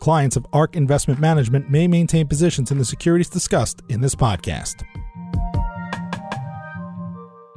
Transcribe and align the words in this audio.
Clients 0.00 0.36
of 0.36 0.46
ARK 0.52 0.76
Investment 0.76 1.18
Management 1.18 1.70
may 1.70 1.88
maintain 1.88 2.26
positions 2.26 2.70
in 2.70 2.78
the 2.78 2.84
securities 2.84 3.28
discussed 3.28 3.80
in 3.88 4.00
this 4.00 4.14
podcast. 4.14 4.82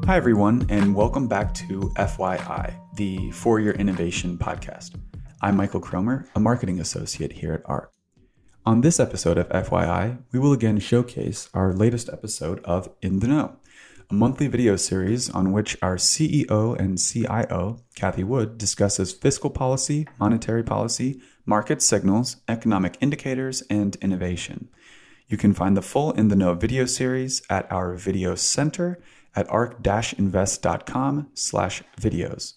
Hi, 0.05 0.15
everyone, 0.15 0.65
and 0.69 0.95
welcome 0.95 1.27
back 1.27 1.53
to 1.55 1.91
FYI, 1.97 2.79
the 2.95 3.31
For 3.31 3.59
Your 3.59 3.73
Innovation 3.73 4.37
Podcast. 4.37 4.95
I'm 5.41 5.57
Michael 5.57 5.81
Cromer, 5.81 6.27
a 6.35 6.39
marketing 6.39 6.79
associate 6.79 7.33
here 7.33 7.53
at 7.53 7.61
ARK. 7.65 7.91
On 8.65 8.81
this 8.81 8.99
episode 8.99 9.37
of 9.37 9.49
FYI, 9.49 10.19
we 10.31 10.39
will 10.39 10.53
again 10.53 10.79
showcase 10.79 11.49
our 11.53 11.73
latest 11.73 12.09
episode 12.09 12.63
of 12.63 12.89
In 13.01 13.19
the 13.19 13.27
Know, 13.27 13.57
a 14.09 14.13
monthly 14.13 14.47
video 14.47 14.77
series 14.77 15.29
on 15.29 15.51
which 15.51 15.75
our 15.81 15.97
CEO 15.97 16.79
and 16.79 16.97
CIO, 16.97 17.79
Cathie 17.95 18.23
Wood, 18.23 18.57
discusses 18.57 19.11
fiscal 19.11 19.49
policy, 19.49 20.07
monetary 20.17 20.63
policy, 20.63 21.21
market 21.47 21.81
signals, 21.81 22.37
economic 22.47 22.97
indicators, 22.99 23.63
and 23.69 23.95
innovation. 23.95 24.67
You 25.27 25.37
can 25.37 25.53
find 25.53 25.75
the 25.75 25.81
full 25.81 26.11
In 26.11 26.27
the 26.27 26.35
Know 26.35 26.53
video 26.53 26.85
series 26.85 27.41
at 27.49 27.71
our 27.71 27.95
video 27.95 28.35
center 28.35 28.99
at 29.35 29.49
ark-invest.com 29.49 31.29
slash 31.33 31.83
videos. 31.99 32.53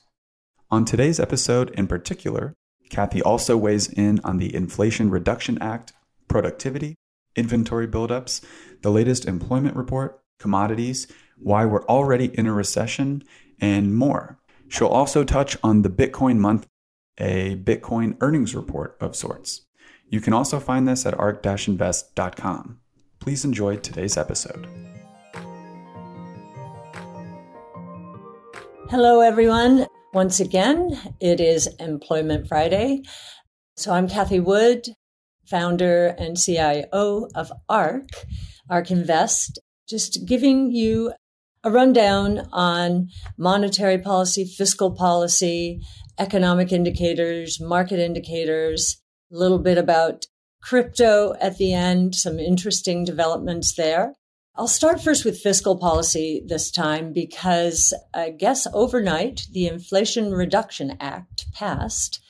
On 0.71 0.85
today's 0.85 1.21
episode 1.21 1.71
in 1.71 1.87
particular, 1.87 2.55
Cathie 2.91 3.23
also 3.23 3.57
weighs 3.57 3.89
in 3.89 4.21
on 4.25 4.39
the 4.39 4.55
Inflation 4.55 5.09
Reduction 5.09 5.57
Act, 5.63 5.93
productivity, 6.29 6.97
inventory 7.37 7.87
buildups, 7.87 8.45
the 8.83 8.91
latest 8.91 9.27
employment 9.27 9.77
report, 9.77 10.21
commodities, 10.39 11.07
why 11.39 11.65
we're 11.65 11.87
already 11.87 12.27
in 12.37 12.47
a 12.47 12.53
recession, 12.53 13.23
and 13.61 13.95
more. 13.95 14.39
She'll 14.69 14.89
also 14.89 15.25
touch 15.25 15.57
on 15.63 15.83
the 15.83 15.91
Bitcoin 15.91 16.39
month, 16.39 16.67
a 17.21 17.57
Bitcoin 17.57 18.17
earnings 18.21 18.55
report 18.55 18.97
of 19.01 19.15
sorts. 19.15 19.67
You 20.09 20.21
can 20.21 20.33
also 20.33 20.59
find 20.59 20.89
this 20.89 21.07
at 21.07 21.15
ark-invest.com. 21.15 22.81
Please 23.21 23.45
enjoy 23.45 23.77
today's 23.77 24.17
episode. 24.17 24.67
Hello, 28.89 29.21
everyone. 29.21 29.87
Once 30.13 30.41
again, 30.41 30.99
it 31.21 31.39
is 31.41 31.69
Employment 31.79 32.49
Friday. 32.49 33.03
So 33.77 33.93
I'm 33.93 34.09
Cathie 34.09 34.41
Wood, 34.41 34.89
founder 35.47 36.09
and 36.19 36.37
CIO 36.37 37.29
of 37.35 37.53
ARC, 37.69 38.09
ARK 38.69 38.91
Invest, 38.91 39.61
just 39.89 40.27
giving 40.27 40.73
you 40.73 41.13
a 41.63 41.71
rundown 41.71 42.49
on 42.53 43.09
monetary 43.37 43.99
policy, 43.99 44.45
fiscal 44.45 44.91
policy, 44.91 45.81
economic 46.19 46.73
indicators, 46.73 47.61
market 47.61 47.99
indicators, 47.99 49.01
a 49.33 49.37
little 49.37 49.59
bit 49.59 49.79
about 49.79 50.27
crypto 50.63 51.35
at 51.41 51.59
the 51.59 51.73
end, 51.73 52.15
some 52.15 52.39
interesting 52.39 53.05
developments 53.05 53.75
there. 53.75 54.15
I'll 54.57 54.69
start 54.69 55.01
first 55.01 55.25
with 55.25 55.41
fiscal 55.41 55.79
policy 55.79 56.43
this 56.47 56.71
time 56.71 57.13
because 57.13 57.95
I 58.13 58.31
guess 58.31 58.67
overnight 58.75 59.47
the 59.53 59.67
Inflation 59.67 60.33
Reduction 60.33 60.97
Act 61.01 61.47
passed. 61.55 62.21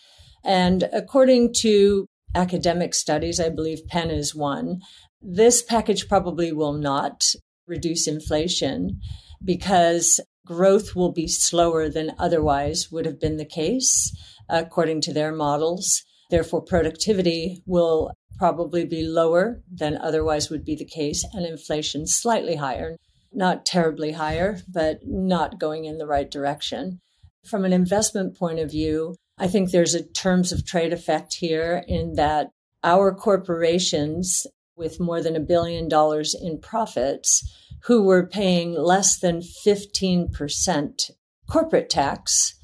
And 0.44 0.88
according 0.93 1.55
to 1.60 2.06
academic 2.34 2.94
studies, 2.94 3.41
I 3.41 3.49
believe 3.49 3.87
Penn 3.88 4.10
is 4.10 4.34
one, 4.34 4.81
this 5.21 5.62
package 5.62 6.09
probably 6.09 6.53
will 6.53 6.72
not 6.72 7.25
reduce 7.70 8.06
inflation 8.06 9.00
because 9.42 10.20
growth 10.44 10.94
will 10.94 11.12
be 11.12 11.28
slower 11.28 11.88
than 11.88 12.12
otherwise 12.19 12.91
would 12.91 13.06
have 13.06 13.20
been 13.20 13.36
the 13.36 13.44
case, 13.44 14.14
according 14.48 15.00
to 15.03 15.12
their 15.12 15.32
models. 15.32 16.03
Therefore, 16.28 16.60
productivity 16.60 17.62
will 17.66 18.12
probably 18.36 18.84
be 18.84 19.03
lower 19.03 19.62
than 19.70 19.97
otherwise 19.98 20.50
would 20.50 20.64
be 20.64 20.75
the 20.75 20.84
case, 20.84 21.25
and 21.32 21.47
inflation 21.47 22.06
slightly 22.06 22.56
higher. 22.56 22.97
Not 23.32 23.64
terribly 23.64 24.12
higher, 24.12 24.58
but 24.66 25.00
not 25.04 25.60
going 25.60 25.84
in 25.84 25.98
the 25.98 26.06
right 26.06 26.31
direction. 26.31 26.98
From 27.47 27.64
an 27.64 27.72
investment 27.72 28.37
point 28.37 28.58
of 28.58 28.70
view, 28.70 29.14
I 29.38 29.47
think 29.47 29.70
there's 29.70 29.94
a 29.94 30.02
terms 30.02 30.52
of 30.52 30.66
trade 30.66 30.92
effect 30.92 31.37
here 31.38 31.84
in 31.87 32.14
that 32.14 32.48
our 32.82 33.14
corporations 33.14 34.47
with 34.76 34.98
more 34.98 35.22
than 35.22 35.37
a 35.37 35.41
billion 35.41 35.88
dollars 35.88 36.34
in 36.34 36.60
profits 36.60 37.42
who 37.85 38.03
were 38.03 38.27
paying 38.27 38.73
less 38.73 39.19
than 39.19 39.41
15% 39.67 41.11
corporate 41.49 41.91
tax 41.91 42.55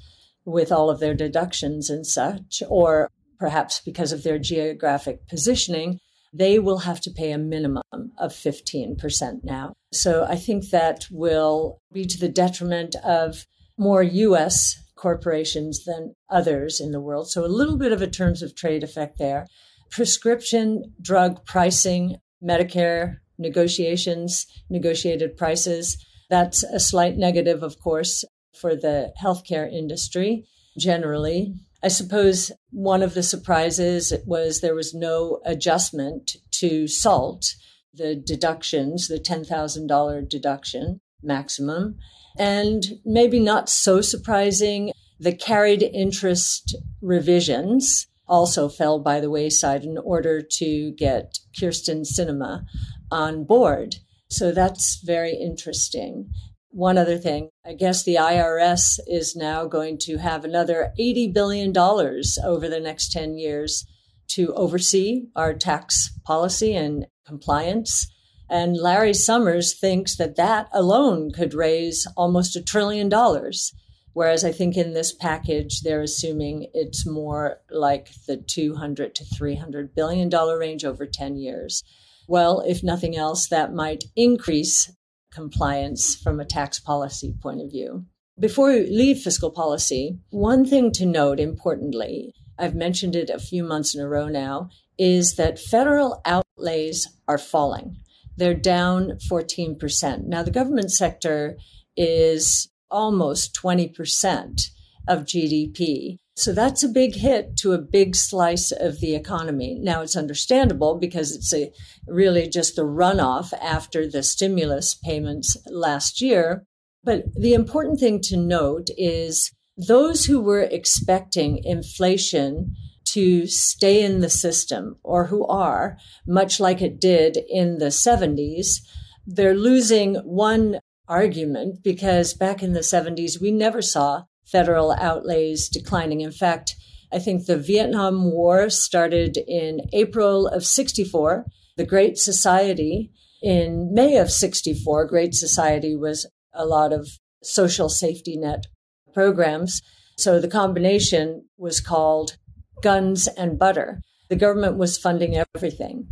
with 0.44 0.71
all 0.71 0.91
of 0.91 1.00
their 1.00 1.15
deductions 1.15 1.91
and 1.91 2.06
such, 2.06 2.62
or 2.69 3.09
perhaps 3.38 3.81
because 3.84 4.12
of 4.12 4.22
their 4.22 4.38
geographic 4.38 5.27
positioning, 5.28 5.99
they 6.32 6.59
will 6.59 6.78
have 6.78 7.00
to 7.00 7.10
pay 7.10 7.32
a 7.32 7.38
minimum 7.38 7.82
of 8.19 8.32
15% 8.32 9.43
now. 9.43 9.72
So 9.93 10.25
I 10.28 10.37
think 10.37 10.71
that 10.71 11.06
will 11.10 11.78
be 11.93 12.04
to 12.04 12.19
the 12.19 12.28
detriment 12.28 12.94
of 12.97 13.47
more 13.78 14.03
US 14.03 14.77
corporations 14.97 15.84
than 15.84 16.15
others 16.31 16.81
in 16.81 16.93
the 16.93 17.00
world. 17.00 17.31
So 17.31 17.44
a 17.44 17.48
little 17.48 17.77
bit 17.77 17.93
of 17.93 18.03
a 18.03 18.06
terms 18.06 18.43
of 18.43 18.54
trade 18.54 18.83
effect 18.83 19.19
there. 19.19 19.47
Prescription 19.91 20.94
drug 21.00 21.44
pricing, 21.44 22.16
Medicare 22.43 23.16
negotiations, 23.38 24.47
negotiated 24.70 25.36
prices. 25.36 25.97
That's 26.30 26.62
a 26.62 26.80
slight 26.80 27.16
negative, 27.16 27.62
of 27.62 27.78
course, 27.80 28.24
for 28.54 28.74
the 28.74 29.12
healthcare 29.22 29.70
industry 29.70 30.44
generally. 30.78 31.54
I 31.82 31.88
suppose 31.88 32.52
one 32.70 33.02
of 33.02 33.14
the 33.14 33.22
surprises 33.22 34.12
was 34.26 34.60
there 34.60 34.74
was 34.74 34.94
no 34.94 35.41
adjustment 35.44 36.36
to 36.52 36.88
SALT, 36.88 37.54
the 37.92 38.14
deductions, 38.14 39.08
the 39.08 39.19
$10,000 39.19 40.28
deduction 40.28 41.00
maximum. 41.22 41.97
And 42.38 42.84
maybe 43.04 43.41
not 43.41 43.68
so 43.68 44.00
surprising, 44.00 44.92
the 45.18 45.34
carried 45.34 45.82
interest 45.82 46.76
revisions 47.00 48.06
also 48.28 48.68
fell 48.68 48.98
by 48.98 49.20
the 49.20 49.30
wayside 49.30 49.84
in 49.84 49.98
order 49.98 50.42
to 50.42 50.92
get 50.92 51.38
Kyrsten 51.58 52.03
Sinema 52.04 52.64
on 53.10 53.44
board. 53.44 53.96
So 54.28 54.52
that's 54.52 55.00
very 55.02 55.34
interesting. 55.34 56.30
One 56.70 56.98
other 56.98 57.16
thing, 57.16 57.50
I 57.64 57.74
guess 57.74 58.02
the 58.02 58.16
IRS 58.16 58.98
is 59.06 59.34
now 59.36 59.66
going 59.66 59.98
to 60.02 60.18
have 60.18 60.44
another 60.44 60.92
$80 60.98 61.32
billion 61.32 61.76
over 61.76 62.68
the 62.68 62.80
next 62.80 63.12
10 63.12 63.38
years 63.38 63.86
to 64.28 64.52
oversee 64.54 65.28
our 65.36 65.54
tax 65.54 66.10
policy 66.24 66.74
and 66.74 67.06
compliance. 67.26 68.12
And 68.48 68.76
Larry 68.76 69.14
Summers 69.14 69.74
thinks 69.74 70.16
that 70.16 70.36
that 70.36 70.68
alone 70.72 71.32
could 71.32 71.54
raise 71.54 72.06
almost 72.16 72.56
a 72.56 72.62
trillion 72.62 73.09
dollars. 73.09 73.72
Whereas 74.12 74.44
I 74.44 74.52
think 74.52 74.76
in 74.76 74.94
this 74.94 75.12
package, 75.12 75.82
they're 75.82 76.00
assuming 76.00 76.70
it's 76.72 77.06
more 77.06 77.60
like 77.70 78.09
the 78.26 78.38
200 78.38 79.14
to 79.16 79.24
300 79.24 79.94
billion 79.94 80.28
dollar 80.28 80.59
range 80.59 80.84
over 80.84 81.06
10 81.06 81.36
years. 81.36 81.82
Well, 82.26 82.60
if 82.66 82.82
nothing 82.82 83.16
else, 83.16 83.48
that 83.48 83.72
might 83.72 84.04
increase 84.16 84.92
compliance 85.32 86.16
from 86.16 86.40
a 86.40 86.44
tax 86.44 86.80
policy 86.80 87.34
point 87.40 87.60
of 87.60 87.70
view. 87.70 88.06
Before 88.38 88.68
we 88.68 88.86
leave 88.86 89.18
fiscal 89.18 89.50
policy, 89.50 90.18
one 90.30 90.64
thing 90.66 90.92
to 90.92 91.06
note 91.06 91.40
importantly, 91.40 92.34
I've 92.58 92.74
mentioned 92.74 93.16
it 93.16 93.30
a 93.30 93.38
few 93.38 93.62
months 93.62 93.94
in 93.94 94.00
a 94.00 94.08
row 94.08 94.28
now, 94.28 94.70
is 94.98 95.36
that 95.36 95.58
federal 95.58 96.20
outlays 96.24 97.08
are 97.28 97.38
falling. 97.38 97.96
They're 98.36 98.54
down 98.54 99.18
14%. 99.30 100.24
Now, 100.24 100.42
the 100.42 100.50
government 100.50 100.90
sector 100.90 101.56
is 101.96 102.68
almost 102.90 103.54
20% 103.54 104.60
of 105.08 105.24
GDP. 105.24 106.18
So 106.36 106.53
that's 106.53 106.83
a 106.83 106.88
big 106.88 107.15
hit 107.15 107.56
to 107.59 107.72
a 107.72 107.78
big 107.78 108.15
slice 108.15 108.71
of 108.71 109.00
the 109.00 109.15
economy. 109.15 109.78
Now 109.80 110.03
it's 110.03 110.16
understandable 110.16 110.98
because 110.98 111.34
it's 111.34 111.53
a 111.54 111.72
really 112.06 112.47
just 112.47 112.78
a 112.78 112.83
runoff 112.83 113.54
after 113.54 114.06
the 114.06 114.22
stimulus 114.22 114.94
payments 114.94 115.56
last 115.66 116.21
year. 116.21 116.65
But 117.03 117.24
the 117.34 117.54
important 117.54 118.00
thing 118.00 118.21
to 118.24 118.36
note 118.36 118.88
is 118.98 119.50
those 119.78 120.27
who 120.27 120.38
were 120.41 120.62
expecting 120.62 121.65
inflation 121.65 122.74
to 123.06 123.47
stay 123.47 124.04
in 124.04 124.21
the 124.21 124.28
system 124.28 124.97
or 125.03 125.27
who 125.27 125.47
are, 125.47 125.97
much 126.27 126.60
like 126.60 126.83
it 126.83 127.00
did 127.00 127.38
in 127.48 127.78
the 127.78 127.86
70s, 127.86 128.80
they're 129.27 129.54
losing 129.56 130.16
one 130.16 130.80
argument 131.09 131.83
because 131.83 132.34
back 132.34 132.62
in 132.62 132.74
the 132.74 132.80
70s, 132.80 133.41
we 133.41 133.50
never 133.50 133.80
saw 133.80 134.24
federal 134.47 134.93
outlays 134.93 135.69
declining. 135.69 136.21
In 136.21 136.33
fact, 136.33 136.75
I 137.13 137.19
think 137.19 137.47
the 137.47 137.59
Vietnam 137.59 138.31
War 138.33 138.69
started 138.71 139.37
in 139.37 139.81
April 139.93 140.47
of 140.47 140.65
64. 140.65 141.45
The 141.77 141.87
Great 141.87 142.19
Society 142.19 143.10
in 143.43 143.93
May 143.93 144.16
of 144.16 144.31
64, 144.31 145.07
Great 145.07 145.34
Society 145.34 145.95
was 145.95 146.27
a 146.53 146.65
lot 146.65 146.93
of 146.93 147.09
social 147.43 147.89
safety 147.89 148.37
net 148.37 148.65
programs. 149.13 149.83
So 150.16 150.41
the 150.41 150.48
combination 150.48 151.45
was 151.59 151.81
called 151.81 152.37
guns 152.83 153.28
and 153.28 153.59
butter. 153.59 154.01
The 154.28 154.37
government 154.37 154.77
was 154.78 154.98
funding 154.98 155.43
everything. 155.54 156.09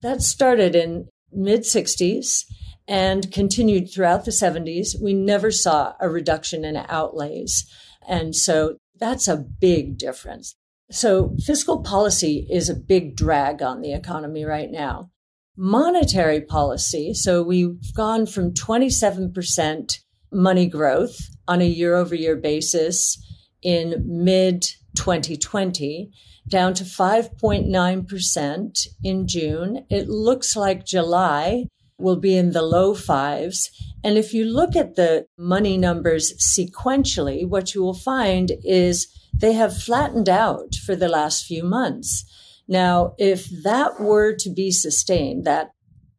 That 0.00 0.22
started 0.22 0.74
in 0.74 1.08
mid 1.30 1.60
60s 1.60 2.44
and 2.92 3.32
continued 3.32 3.90
throughout 3.90 4.24
the 4.26 4.30
70s. 4.30 5.00
We 5.02 5.14
never 5.14 5.50
saw 5.50 5.94
a 5.98 6.10
reduction 6.10 6.62
in 6.62 6.76
outlays. 6.76 7.66
And 8.06 8.36
so 8.36 8.76
that's 9.00 9.26
a 9.26 9.38
big 9.38 9.96
difference. 9.96 10.54
So 10.90 11.34
fiscal 11.42 11.82
policy 11.82 12.46
is 12.50 12.68
a 12.68 12.74
big 12.74 13.16
drag 13.16 13.62
on 13.62 13.80
the 13.80 13.94
economy 13.94 14.44
right 14.44 14.70
now. 14.70 15.10
Monetary 15.56 16.42
policy. 16.42 17.14
So 17.14 17.42
we've 17.42 17.94
gone 17.94 18.26
from 18.26 18.52
27% 18.52 19.98
money 20.30 20.66
growth 20.66 21.16
on 21.48 21.62
a 21.62 21.66
year 21.66 21.94
over 21.94 22.14
year 22.14 22.36
basis 22.36 23.16
in 23.62 24.04
mid 24.06 24.66
2020 24.98 26.10
down 26.46 26.74
to 26.74 26.84
5.9% 26.84 28.86
in 29.02 29.26
June. 29.26 29.86
It 29.88 30.10
looks 30.10 30.56
like 30.56 30.84
July 30.84 31.68
will 31.98 32.16
be 32.16 32.36
in 32.36 32.52
the 32.52 32.62
low 32.62 32.94
fives. 32.94 33.70
And 34.04 34.18
if 34.18 34.34
you 34.34 34.44
look 34.44 34.74
at 34.74 34.96
the 34.96 35.26
money 35.38 35.76
numbers 35.76 36.32
sequentially, 36.38 37.46
what 37.46 37.74
you 37.74 37.82
will 37.82 37.94
find 37.94 38.52
is 38.64 39.08
they 39.34 39.52
have 39.52 39.76
flattened 39.76 40.28
out 40.28 40.74
for 40.74 40.94
the 40.96 41.08
last 41.08 41.46
few 41.46 41.62
months. 41.62 42.24
Now, 42.68 43.14
if 43.18 43.48
that 43.62 44.00
were 44.00 44.34
to 44.36 44.50
be 44.50 44.70
sustained, 44.70 45.44
that 45.44 45.70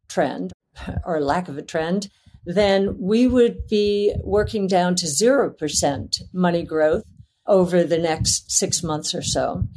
trend 0.08 0.54
or 1.06 1.22
lack 1.22 1.48
of 1.48 1.58
a 1.58 1.62
trend, 1.62 2.10
then 2.46 2.98
we 3.00 3.28
would 3.28 3.68
be 3.68 4.14
working 4.24 4.68
down 4.68 4.96
to 4.96 5.06
0% 5.06 6.22
money 6.34 6.64
growth 6.64 7.04
over 7.48 7.84
the 7.84 7.98
next 7.98 8.52
six 8.52 8.84
months 8.84 9.14
or 9.14 9.22
so 9.22 9.68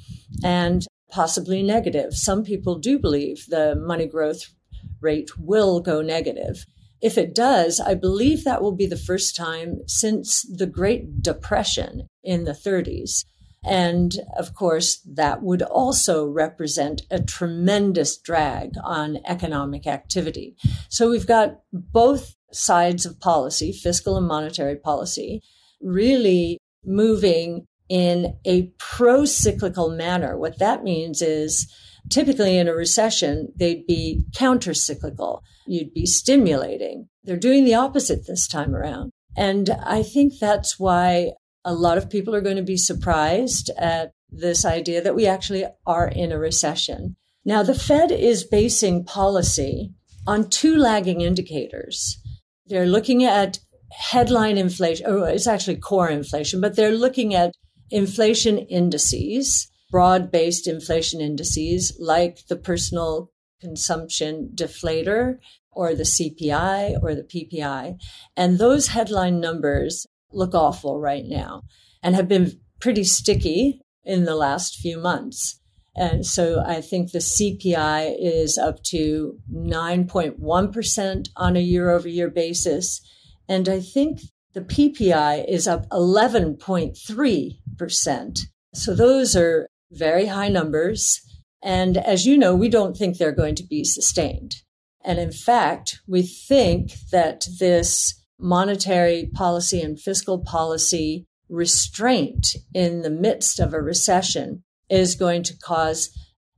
and 0.44 0.86
possibly 1.10 1.62
negative. 1.62 2.14
Some 2.14 2.44
people 2.44 2.78
do 2.78 2.98
believe 2.98 3.46
the 3.48 3.74
money 3.76 4.06
growth 4.06 4.52
rate 5.00 5.38
will 5.38 5.80
go 5.80 6.02
negative. 6.02 6.66
If 7.02 7.18
it 7.18 7.34
does, 7.34 7.78
I 7.78 7.94
believe 7.94 8.44
that 8.44 8.62
will 8.62 8.74
be 8.74 8.86
the 8.86 8.96
first 8.96 9.36
time 9.36 9.80
since 9.86 10.42
the 10.42 10.66
Great 10.66 11.22
Depression 11.22 12.08
in 12.24 12.44
the 12.44 12.52
30s. 12.52 13.24
And 13.64 14.14
of 14.38 14.54
course, 14.54 15.00
that 15.04 15.42
would 15.42 15.62
also 15.62 16.24
represent 16.26 17.02
a 17.10 17.20
tremendous 17.20 18.16
drag 18.16 18.74
on 18.82 19.18
economic 19.26 19.86
activity. 19.86 20.56
So 20.88 21.10
we've 21.10 21.26
got 21.26 21.60
both 21.72 22.36
sides 22.52 23.04
of 23.04 23.20
policy, 23.20 23.72
fiscal 23.72 24.16
and 24.16 24.26
monetary 24.26 24.76
policy, 24.76 25.42
really 25.80 26.58
moving 26.84 27.66
in 27.88 28.36
a 28.44 28.70
pro 28.78 29.24
cyclical 29.24 29.90
manner. 29.90 30.38
What 30.38 30.58
that 30.60 30.84
means 30.84 31.20
is 31.20 31.72
typically 32.10 32.58
in 32.58 32.68
a 32.68 32.74
recession, 32.74 33.52
they'd 33.56 33.86
be 33.86 34.24
counter 34.34 34.74
cyclical. 34.74 35.42
You'd 35.66 35.92
be 35.92 36.06
stimulating. 36.06 37.08
They're 37.24 37.36
doing 37.36 37.64
the 37.64 37.74
opposite 37.74 38.26
this 38.26 38.46
time 38.46 38.74
around. 38.74 39.10
And 39.36 39.70
I 39.84 40.02
think 40.02 40.34
that's 40.38 40.78
why 40.78 41.32
a 41.64 41.74
lot 41.74 41.98
of 41.98 42.08
people 42.08 42.34
are 42.34 42.40
going 42.40 42.56
to 42.56 42.62
be 42.62 42.76
surprised 42.76 43.70
at 43.76 44.12
this 44.30 44.64
idea 44.64 45.02
that 45.02 45.14
we 45.14 45.26
actually 45.26 45.64
are 45.86 46.08
in 46.08 46.32
a 46.32 46.38
recession. 46.38 47.16
Now, 47.44 47.62
the 47.62 47.74
Fed 47.74 48.10
is 48.10 48.44
basing 48.44 49.04
policy 49.04 49.92
on 50.26 50.50
two 50.50 50.76
lagging 50.76 51.20
indicators. 51.20 52.20
They're 52.66 52.86
looking 52.86 53.24
at 53.24 53.58
headline 53.92 54.58
inflation, 54.58 55.06
or 55.06 55.28
it's 55.28 55.46
actually 55.46 55.76
core 55.76 56.08
inflation, 56.08 56.60
but 56.60 56.76
they're 56.76 56.96
looking 56.96 57.34
at 57.34 57.52
inflation 57.90 58.58
indices, 58.58 59.70
broad 59.90 60.30
based 60.30 60.66
inflation 60.66 61.20
indices 61.20 61.94
like 61.98 62.46
the 62.48 62.56
personal 62.56 63.30
consumption 63.60 64.50
deflator 64.54 65.36
or 65.70 65.94
the 65.94 66.04
CPI 66.04 67.02
or 67.02 67.14
the 67.14 67.22
PPI. 67.22 67.98
And 68.36 68.58
those 68.58 68.88
headline 68.88 69.40
numbers 69.40 70.06
look 70.32 70.54
awful 70.54 71.00
right 71.00 71.24
now 71.26 71.62
and 72.02 72.14
have 72.14 72.28
been 72.28 72.60
pretty 72.80 73.04
sticky 73.04 73.80
in 74.04 74.24
the 74.24 74.34
last 74.34 74.76
few 74.76 74.98
months. 74.98 75.58
And 75.94 76.26
so 76.26 76.62
I 76.64 76.80
think 76.82 77.12
the 77.12 77.20
CPI 77.20 78.16
is 78.18 78.58
up 78.58 78.82
to 78.84 79.38
9.1% 79.52 81.28
on 81.36 81.56
a 81.56 81.60
year 81.60 81.90
over 81.90 82.08
year 82.08 82.30
basis. 82.30 83.00
And 83.48 83.68
I 83.68 83.80
think 83.80 84.20
the 84.52 84.60
PPI 84.60 85.48
is 85.48 85.66
up 85.66 85.88
11.3%. 85.88 88.38
So 88.74 88.94
those 88.94 89.36
are 89.36 89.68
very 89.90 90.26
high 90.26 90.48
numbers. 90.48 91.20
And 91.62 91.96
as 91.96 92.26
you 92.26 92.36
know, 92.36 92.54
we 92.54 92.68
don't 92.68 92.96
think 92.96 93.16
they're 93.16 93.32
going 93.32 93.54
to 93.56 93.66
be 93.66 93.84
sustained. 93.84 94.56
And 95.04 95.18
in 95.18 95.32
fact, 95.32 96.00
we 96.06 96.22
think 96.22 96.92
that 97.12 97.46
this 97.58 98.22
monetary 98.38 99.30
policy 99.32 99.80
and 99.80 99.98
fiscal 99.98 100.38
policy 100.38 101.26
restraint 101.48 102.56
in 102.74 103.02
the 103.02 103.10
midst 103.10 103.60
of 103.60 103.72
a 103.72 103.80
recession 103.80 104.62
is 104.88 105.14
going 105.14 105.42
to 105.44 105.56
cause 105.58 106.10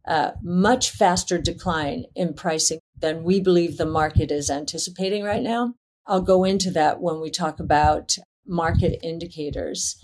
a 0.04 0.32
much 0.42 0.90
faster 0.90 1.38
decline 1.38 2.04
in 2.14 2.32
pricing 2.32 2.78
than 2.98 3.22
we 3.22 3.40
believe 3.40 3.76
the 3.76 3.86
market 3.86 4.30
is 4.30 4.50
anticipating 4.50 5.22
right 5.22 5.42
now. 5.42 5.74
I'll 6.06 6.22
go 6.22 6.44
into 6.44 6.70
that 6.70 7.00
when 7.00 7.20
we 7.20 7.30
talk 7.30 7.60
about 7.60 8.16
market 8.46 8.98
indicators. 9.02 10.02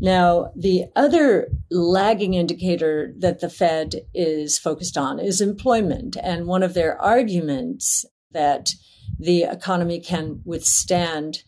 Now, 0.00 0.52
the 0.56 0.86
other 0.96 1.48
lagging 1.70 2.34
indicator 2.34 3.14
that 3.18 3.40
the 3.40 3.48
Fed 3.48 4.02
is 4.12 4.58
focused 4.58 4.98
on 4.98 5.20
is 5.20 5.40
employment. 5.40 6.16
And 6.22 6.46
one 6.46 6.62
of 6.62 6.74
their 6.74 7.00
arguments 7.00 8.04
that 8.32 8.70
the 9.18 9.44
economy 9.44 10.00
can 10.00 10.42
withstand 10.44 11.42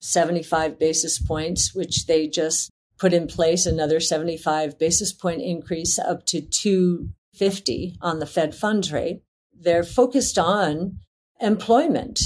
75 0.00 0.78
basis 0.78 1.18
points, 1.20 1.74
which 1.74 2.06
they 2.06 2.26
just 2.26 2.70
put 2.98 3.12
in 3.12 3.26
place 3.26 3.66
another 3.66 4.00
75 4.00 4.78
basis 4.78 5.12
point 5.12 5.40
increase 5.40 5.98
up 5.98 6.26
to 6.26 6.40
250 6.40 7.96
on 8.00 8.18
the 8.18 8.26
Fed 8.26 8.54
funds 8.54 8.92
rate. 8.92 9.22
They're 9.52 9.84
focused 9.84 10.38
on 10.38 10.98
employment. 11.40 12.20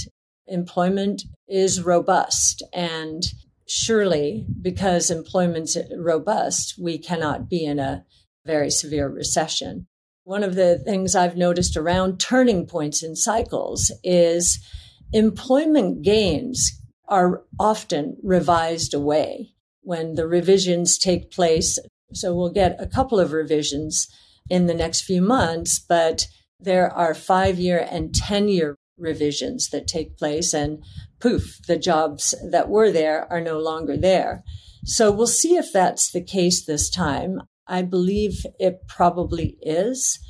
Employment 0.46 1.22
is 1.48 1.82
robust 1.82 2.62
and 2.72 3.22
surely 3.66 4.46
because 4.60 5.10
employment's 5.10 5.76
robust, 5.96 6.74
we 6.80 6.98
cannot 6.98 7.48
be 7.48 7.64
in 7.64 7.78
a 7.78 8.04
very 8.44 8.70
severe 8.70 9.08
recession. 9.08 9.86
One 10.24 10.42
of 10.42 10.54
the 10.54 10.78
things 10.78 11.14
I've 11.14 11.36
noticed 11.36 11.76
around 11.76 12.18
turning 12.18 12.66
points 12.66 13.02
in 13.02 13.16
cycles 13.16 13.92
is 14.02 14.58
employment 15.12 16.02
gains 16.02 16.80
are 17.08 17.42
often 17.58 18.16
revised 18.22 18.92
away 18.94 19.52
when 19.82 20.14
the 20.14 20.26
revisions 20.26 20.98
take 20.98 21.30
place. 21.30 21.78
So 22.12 22.34
we'll 22.34 22.50
get 22.50 22.80
a 22.80 22.86
couple 22.86 23.20
of 23.20 23.32
revisions 23.32 24.08
in 24.50 24.66
the 24.66 24.74
next 24.74 25.02
few 25.02 25.22
months, 25.22 25.78
but 25.78 26.26
there 26.58 26.92
are 26.92 27.14
five 27.14 27.58
year 27.58 27.86
and 27.88 28.14
10 28.14 28.48
year 28.48 28.76
revisions 28.98 29.68
that 29.70 29.86
take 29.86 30.16
place 30.16 30.54
and 30.54 30.82
poof, 31.20 31.58
the 31.66 31.78
jobs 31.78 32.34
that 32.50 32.68
were 32.68 32.90
there 32.90 33.30
are 33.30 33.40
no 33.40 33.58
longer 33.58 33.96
there. 33.96 34.42
So 34.84 35.10
we'll 35.10 35.26
see 35.26 35.56
if 35.56 35.72
that's 35.72 36.10
the 36.10 36.22
case 36.22 36.64
this 36.64 36.88
time. 36.88 37.42
I 37.66 37.82
believe 37.82 38.46
it 38.58 38.86
probably 38.88 39.56
is. 39.60 40.20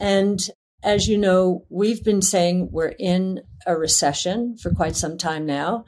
And 0.00 0.40
as 0.82 1.06
you 1.08 1.18
know, 1.18 1.66
we've 1.68 2.02
been 2.02 2.22
saying 2.22 2.70
we're 2.72 2.94
in 2.98 3.42
a 3.66 3.76
recession 3.76 4.56
for 4.56 4.72
quite 4.72 4.96
some 4.96 5.18
time 5.18 5.44
now. 5.44 5.84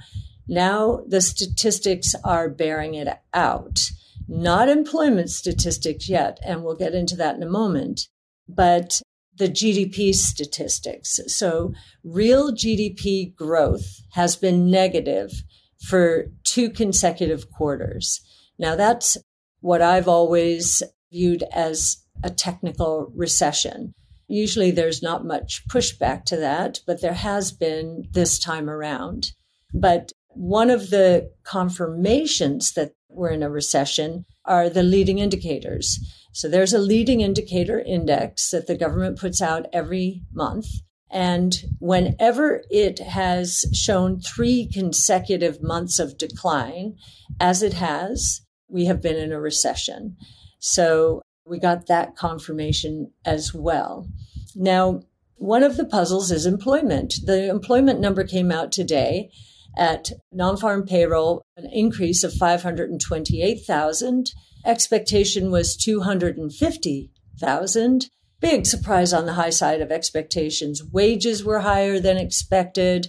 Now 0.47 1.03
the 1.09 1.23
statistics 1.23 2.15
are 2.25 2.51
bearing 2.51 2.95
it 2.95 3.09
out. 3.33 3.81
not 4.29 4.69
employment 4.69 5.31
statistics 5.31 6.09
yet, 6.09 6.39
and 6.45 6.63
we'll 6.63 6.75
get 6.75 6.95
into 6.95 7.17
that 7.17 7.37
in 7.37 7.43
a 7.43 7.49
moment, 7.49 8.09
but 8.49 9.01
the 9.43 9.49
GDP 9.49 10.15
statistics. 10.15 11.19
So 11.27 11.75
real 12.05 12.53
GDP 12.53 13.35
growth 13.35 14.01
has 14.13 14.37
been 14.37 14.71
negative 14.71 15.33
for 15.81 16.27
two 16.45 16.71
consecutive 16.71 17.51
quarters. 17.51 18.21
Now 18.57 18.77
that's 18.77 19.19
what 19.59 19.83
I've 19.83 20.07
always 20.07 20.81
viewed 21.11 21.43
as 21.53 21.97
a 22.23 22.31
technical 22.31 23.13
recession. 23.17 23.95
Usually 24.29 24.71
there's 24.71 25.03
not 25.03 25.27
much 25.27 25.67
pushback 25.69 26.25
to 26.27 26.37
that, 26.37 26.79
but 26.87 27.01
there 27.01 27.15
has 27.15 27.51
been 27.51 28.05
this 28.13 28.39
time 28.39 28.71
around. 28.71 29.33
But 29.75 30.13
one 30.29 30.71
of 30.71 30.91
the 30.91 31.33
confirmations 31.43 32.75
that 32.75 32.93
we're 33.09 33.31
in 33.31 33.43
a 33.43 33.51
recession 33.51 34.25
are 34.45 34.71
the 34.71 34.85
leading 34.85 35.19
indicators. 35.19 35.99
So 36.33 36.49
there's 36.49 36.73
a 36.73 36.79
leading 36.79 37.21
indicator 37.21 37.79
index 37.81 38.51
that 38.51 38.67
the 38.67 38.77
government 38.77 39.19
puts 39.19 39.41
out 39.43 39.67
every 39.73 40.23
month. 40.33 40.67
And 41.11 41.55
whenever 41.79 42.63
it 42.71 42.99
has 43.01 43.67
shown 43.75 44.21
three 44.21 44.67
consecutive 44.73 45.63
months 45.63 45.99
of 45.99 46.17
decline, 46.17 46.97
as 47.39 47.63
it 47.63 47.75
has, 47.75 48.41
we 48.69 48.87
have 48.87 49.03
been 49.03 49.17
in 49.17 49.31
a 49.31 49.41
recession. 49.41 50.17
So 50.59 51.21
we 51.45 51.59
got 51.59 51.87
that 51.87 52.17
confirmation 52.17 53.13
as 53.27 53.53
well. 53.53 54.09
Now, 54.57 55.03
one 55.37 55.63
of 55.63 55.77
the 55.77 55.85
puzzles 55.85 56.31
is 56.31 56.47
employment. 56.47 57.15
The 57.27 57.51
employment 57.51 58.01
number 58.01 58.25
came 58.25 58.51
out 58.51 58.73
today 58.73 59.31
at 59.77 60.13
non-farm 60.31 60.87
payroll, 60.87 61.43
an 61.57 61.69
increase 61.73 62.25
of 62.25 62.33
528,000. 62.33 64.31
Expectation 64.65 65.51
was 65.51 65.77
250,000. 65.77 68.11
Big 68.41 68.65
surprise 68.67 69.13
on 69.13 69.27
the 69.27 69.35
high 69.35 69.51
side 69.51 69.81
of 69.81 69.93
expectations. 69.93 70.83
Wages 70.83 71.45
were 71.45 71.61
higher 71.61 72.01
than 72.01 72.17
expected. 72.17 73.07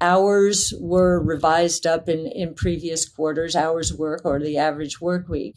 Hours 0.00 0.74
were 0.78 1.22
revised 1.22 1.86
up 1.86 2.08
in, 2.08 2.26
in 2.26 2.54
previous 2.54 3.08
quarters, 3.08 3.54
hours 3.56 3.94
work 3.94 4.22
or 4.24 4.40
the 4.40 4.58
average 4.58 5.00
work 5.00 5.28
week. 5.28 5.56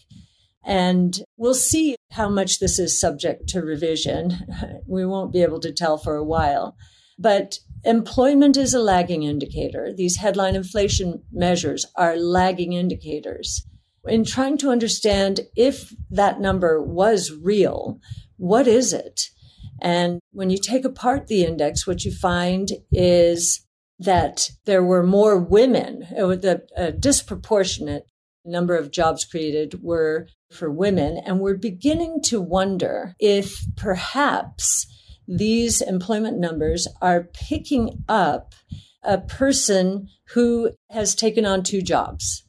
And 0.64 1.20
we'll 1.38 1.54
see 1.54 1.96
how 2.12 2.30
much 2.30 2.60
this 2.60 2.80
is 2.80 3.00
subject 3.00 3.48
to 3.50 3.62
revision. 3.62 4.38
We 4.88 5.06
won't 5.06 5.34
be 5.34 5.44
able 5.44 5.60
to 5.62 5.74
tell 5.74 5.98
for 5.98 6.16
a 6.16 6.24
while. 6.24 6.78
But 7.20 7.60
employment 7.84 8.56
is 8.56 8.74
a 8.74 8.80
lagging 8.80 9.24
indicator. 9.24 9.92
These 9.94 10.18
headline 10.18 10.56
inflation 10.56 11.24
measures 11.32 11.86
are 11.96 12.16
lagging 12.16 12.74
indicators. 12.74 13.66
In 14.08 14.24
trying 14.24 14.58
to 14.60 14.70
understand 14.70 15.42
if 15.56 15.94
that 16.10 16.40
number 16.40 16.82
was 16.82 17.32
real, 17.32 18.00
what 18.38 18.68
is 18.68 18.94
it? 18.94 19.30
And 19.82 20.20
when 20.32 20.50
you 20.50 20.58
take 20.58 20.86
apart 20.86 21.28
the 21.28 21.44
index, 21.44 21.86
what 21.86 22.04
you 22.04 22.12
find 22.12 22.72
is 22.92 23.66
that 24.00 24.50
there 24.66 24.84
were 24.84 25.04
more 25.04 25.40
women, 25.40 26.00
the 26.10 26.62
a 26.76 26.92
disproportionate 26.92 28.06
number 28.46 28.76
of 28.76 28.92
jobs 28.92 29.26
created 29.26 29.84
were 29.84 30.28
for 30.52 30.72
women. 30.72 31.22
And 31.26 31.40
we're 31.40 31.58
beginning 31.58 32.22
to 32.26 32.40
wonder 32.40 33.14
if 33.20 33.60
perhaps 33.76 34.88
these 35.28 35.82
employment 35.82 36.40
numbers 36.40 36.88
are 37.02 37.30
picking 37.34 38.04
up 38.08 38.56
a 39.04 39.18
person 39.18 40.08
who 40.30 40.72
has 40.90 41.16
taken 41.16 41.46
on 41.46 41.64
two 41.64 41.82
jobs. 41.82 42.44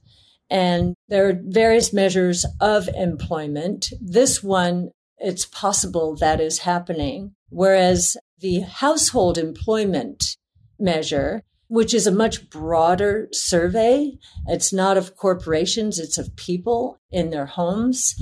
And 0.51 0.95
there 1.09 1.29
are 1.29 1.41
various 1.43 1.93
measures 1.93 2.47
of 2.61 2.89
employment. 2.89 3.93
This 4.01 4.43
one, 4.43 4.91
it's 5.19 5.45
possible 5.45 6.17
that 6.17 6.41
is 6.41 6.61
happening. 6.61 7.35
Whereas 7.51 8.17
the 8.41 8.61
household 8.61 9.37
employment 9.37 10.37
measure 10.79 11.43
which 11.69 11.95
is 11.95 12.07
a 12.07 12.13
much 12.13 12.51
broader 12.51 13.29
survey. 13.33 14.13
It's 14.47 14.73
not 14.73 14.97
of 14.97 15.17
corporations, 15.17 15.99
it's 15.99 16.17
of 16.19 16.37
people 16.37 17.01
in 17.11 17.31
their 17.31 17.47
homes. 17.47 18.15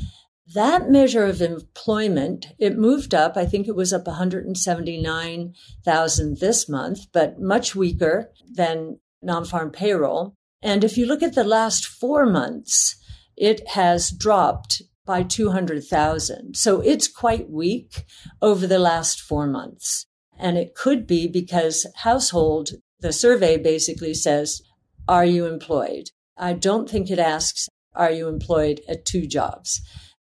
That 0.54 0.88
measure 0.90 1.25
of 1.25 1.42
employment, 1.42 2.47
it 2.59 2.78
moved 2.78 3.14
up. 3.14 3.37
I 3.37 3.47
think 3.47 3.66
it 3.66 3.75
was 3.75 3.92
up 3.92 4.06
179,000 4.06 6.38
this 6.38 6.68
month, 6.68 7.00
but 7.12 7.40
much 7.40 7.75
weaker 7.75 8.30
than 8.49 9.00
non-farm 9.23 9.71
payroll. 9.71 10.36
And 10.63 10.85
if 10.85 10.97
you 10.97 11.07
look 11.07 11.23
at 11.23 11.35
the 11.35 11.45
last 11.45 11.87
four 11.87 12.27
months, 12.27 12.97
it 13.37 13.69
has 13.71 14.11
dropped 14.11 14.83
by 15.05 15.23
200,000. 15.23 16.57
So 16.57 16.81
it's 16.81 17.09
quite 17.09 17.49
weak 17.49 18.05
over 18.43 18.67
the 18.67 18.79
last 18.79 19.21
four 19.21 19.47
months. 19.47 20.07
And 20.39 20.59
it 20.59 20.75
could 20.75 21.07
be 21.07 21.29
because 21.29 21.87
household 21.97 22.71
the 23.01 23.13
survey 23.13 23.57
basically 23.57 24.15
says, 24.15 24.63
Are 25.09 25.25
you 25.25 25.47
employed? 25.47 26.11
I 26.37 26.55
don't 26.55 26.91
think 26.91 27.11
it 27.11 27.19
asks, 27.19 27.69
Are 27.95 28.11
you 28.11 28.29
employed 28.29 28.81
at 28.89 29.05
two 29.05 29.27
jobs? 29.27 29.81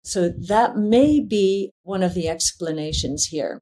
So 0.04 0.30
that 0.30 0.78
may 0.78 1.20
be 1.20 1.72
one 1.84 2.04
of 2.04 2.14
the 2.14 2.30
explanations 2.30 3.26
here. 3.26 3.60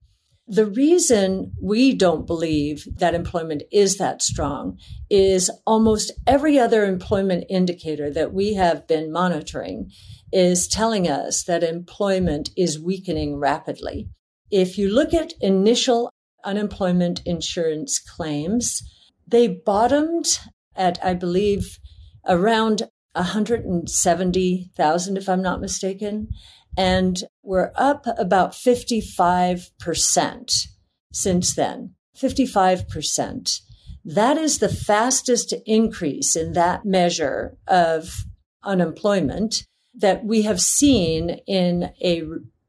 The 0.50 0.66
reason 0.66 1.52
we 1.62 1.94
don't 1.94 2.26
believe 2.26 2.88
that 3.00 3.14
employment 3.14 3.64
is 3.70 3.98
that 3.98 4.22
strong 4.22 4.78
is 5.10 5.52
almost 5.66 6.14
every 6.26 6.58
other 6.58 6.86
employment 6.86 7.44
indicator 7.50 8.10
that 8.12 8.34
we 8.34 8.54
have 8.54 8.88
been 8.88 9.12
monitoring 9.12 9.92
is 10.32 10.70
telling 10.70 11.10
us 11.10 11.44
that 11.44 11.64
employment 11.64 12.52
is 12.56 12.80
weakening 12.80 13.36
rapidly. 13.36 14.08
If 14.50 14.78
you 14.78 14.90
look 14.90 15.14
at 15.14 15.34
initial 15.42 16.10
unemployment 16.46 17.22
insurance 17.26 18.00
claims, 18.00 18.82
they 19.28 19.50
bottomed 19.50 20.40
at, 20.78 20.98
I 21.04 21.14
believe, 21.14 21.78
around 22.26 22.84
170,000, 23.14 25.18
if 25.18 25.28
I'm 25.28 25.42
not 25.42 25.60
mistaken, 25.60 26.30
and 26.78 27.24
we're 27.44 27.72
up 27.76 28.06
about 28.18 28.52
55% 28.52 30.68
since 31.12 31.56
then. 31.56 31.96
55%. 32.16 33.62
That 34.06 34.38
is 34.38 34.60
the 34.60 34.70
fastest 34.70 35.54
increase 35.66 36.36
in 36.36 36.54
that 36.54 36.86
measure 36.86 37.58
of 37.68 38.24
unemployment 38.64 39.66
that 39.96 40.24
we 40.24 40.44
have 40.44 40.62
seen 40.62 41.42
in 41.48 41.92
a 42.02 42.24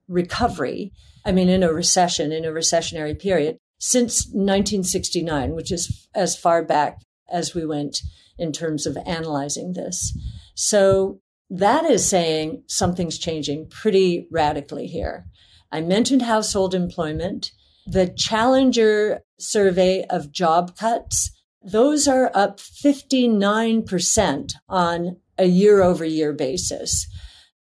recovery. 0.08 0.92
I 1.24 1.32
mean, 1.32 1.48
in 1.48 1.62
a 1.62 1.72
recession, 1.72 2.32
in 2.32 2.44
a 2.44 2.50
recessionary 2.50 3.18
period 3.18 3.58
since 3.78 4.26
1969, 4.26 5.54
which 5.54 5.70
is 5.70 6.08
as 6.14 6.36
far 6.36 6.64
back 6.64 6.98
as 7.30 7.54
we 7.54 7.64
went 7.64 8.00
in 8.38 8.52
terms 8.52 8.86
of 8.86 8.96
analyzing 9.06 9.74
this. 9.74 10.16
So 10.54 11.20
that 11.50 11.84
is 11.84 12.06
saying 12.08 12.62
something's 12.66 13.18
changing 13.18 13.68
pretty 13.70 14.26
radically 14.30 14.86
here. 14.86 15.26
I 15.72 15.80
mentioned 15.80 16.22
household 16.22 16.74
employment. 16.74 17.52
The 17.86 18.08
Challenger 18.08 19.20
survey 19.38 20.04
of 20.10 20.32
job 20.32 20.76
cuts, 20.76 21.30
those 21.62 22.06
are 22.06 22.30
up 22.34 22.58
59% 22.58 24.52
on 24.68 25.16
a 25.38 25.46
year 25.46 25.82
over 25.82 26.04
year 26.04 26.32
basis. 26.32 27.06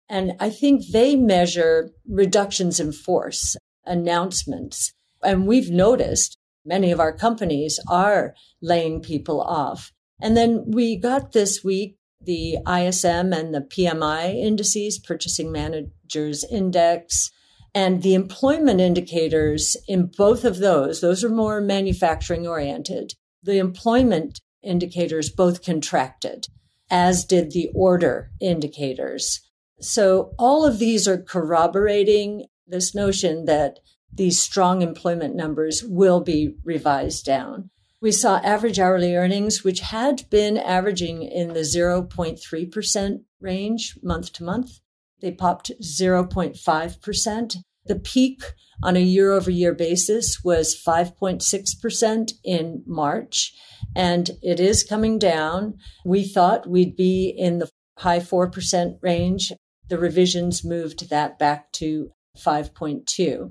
And 0.08 0.32
I 0.40 0.50
think 0.50 0.86
they 0.92 1.16
measure 1.16 1.90
reductions 2.08 2.80
in 2.80 2.92
force, 2.92 3.56
announcements. 3.84 4.92
And 5.22 5.46
we've 5.46 5.70
noticed 5.70 6.36
many 6.64 6.90
of 6.90 7.00
our 7.00 7.12
companies 7.12 7.78
are 7.88 8.34
laying 8.60 9.00
people 9.00 9.40
off. 9.40 9.92
And 10.20 10.36
then 10.36 10.64
we 10.66 10.96
got 10.96 11.32
this 11.32 11.62
week 11.62 11.96
the 12.26 12.58
ISM 12.68 13.32
and 13.32 13.54
the 13.54 13.62
PMI 13.62 14.34
indices, 14.34 14.98
Purchasing 14.98 15.50
Managers 15.50 16.44
Index, 16.44 17.30
and 17.74 18.02
the 18.02 18.14
employment 18.14 18.80
indicators 18.80 19.76
in 19.86 20.10
both 20.16 20.44
of 20.44 20.58
those, 20.58 21.00
those 21.00 21.22
are 21.22 21.28
more 21.28 21.60
manufacturing 21.60 22.46
oriented. 22.46 23.12
The 23.42 23.58
employment 23.58 24.40
indicators 24.62 25.30
both 25.30 25.62
contracted, 25.62 26.46
as 26.90 27.24
did 27.24 27.52
the 27.52 27.70
order 27.74 28.30
indicators. 28.40 29.40
So 29.80 30.32
all 30.38 30.64
of 30.64 30.78
these 30.78 31.06
are 31.06 31.18
corroborating 31.18 32.46
this 32.66 32.94
notion 32.94 33.44
that 33.44 33.78
these 34.12 34.38
strong 34.38 34.82
employment 34.82 35.36
numbers 35.36 35.84
will 35.84 36.20
be 36.20 36.54
revised 36.64 37.24
down. 37.24 37.70
We 38.06 38.12
saw 38.12 38.36
average 38.36 38.78
hourly 38.78 39.16
earnings, 39.16 39.64
which 39.64 39.80
had 39.80 40.30
been 40.30 40.58
averaging 40.58 41.24
in 41.24 41.54
the 41.54 41.62
0.3% 41.62 43.24
range 43.40 43.98
month 44.00 44.32
to 44.34 44.44
month. 44.44 44.78
They 45.20 45.32
popped 45.32 45.72
0.5%. 45.82 47.56
The 47.86 47.98
peak 47.98 48.42
on 48.80 48.96
a 48.96 49.00
year 49.00 49.32
over 49.32 49.50
year 49.50 49.74
basis 49.74 50.44
was 50.44 50.80
5.6% 50.86 52.32
in 52.44 52.84
March, 52.86 53.52
and 53.96 54.30
it 54.40 54.60
is 54.60 54.84
coming 54.84 55.18
down. 55.18 55.74
We 56.04 56.28
thought 56.28 56.70
we'd 56.70 56.94
be 56.94 57.34
in 57.36 57.58
the 57.58 57.68
high 57.98 58.20
4% 58.20 59.02
range 59.02 59.52
the 59.88 59.98
revisions 59.98 60.64
moved 60.64 61.10
that 61.10 61.40
back 61.40 61.72
to 61.72 62.12
5.2. 62.38 63.50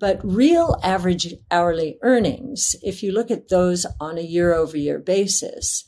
But 0.00 0.20
real 0.24 0.76
average 0.82 1.34
hourly 1.50 1.98
earnings, 2.02 2.74
if 2.82 3.02
you 3.02 3.12
look 3.12 3.30
at 3.30 3.50
those 3.50 3.84
on 4.00 4.18
a 4.18 4.22
year 4.22 4.54
over 4.54 4.76
year 4.76 4.98
basis, 4.98 5.84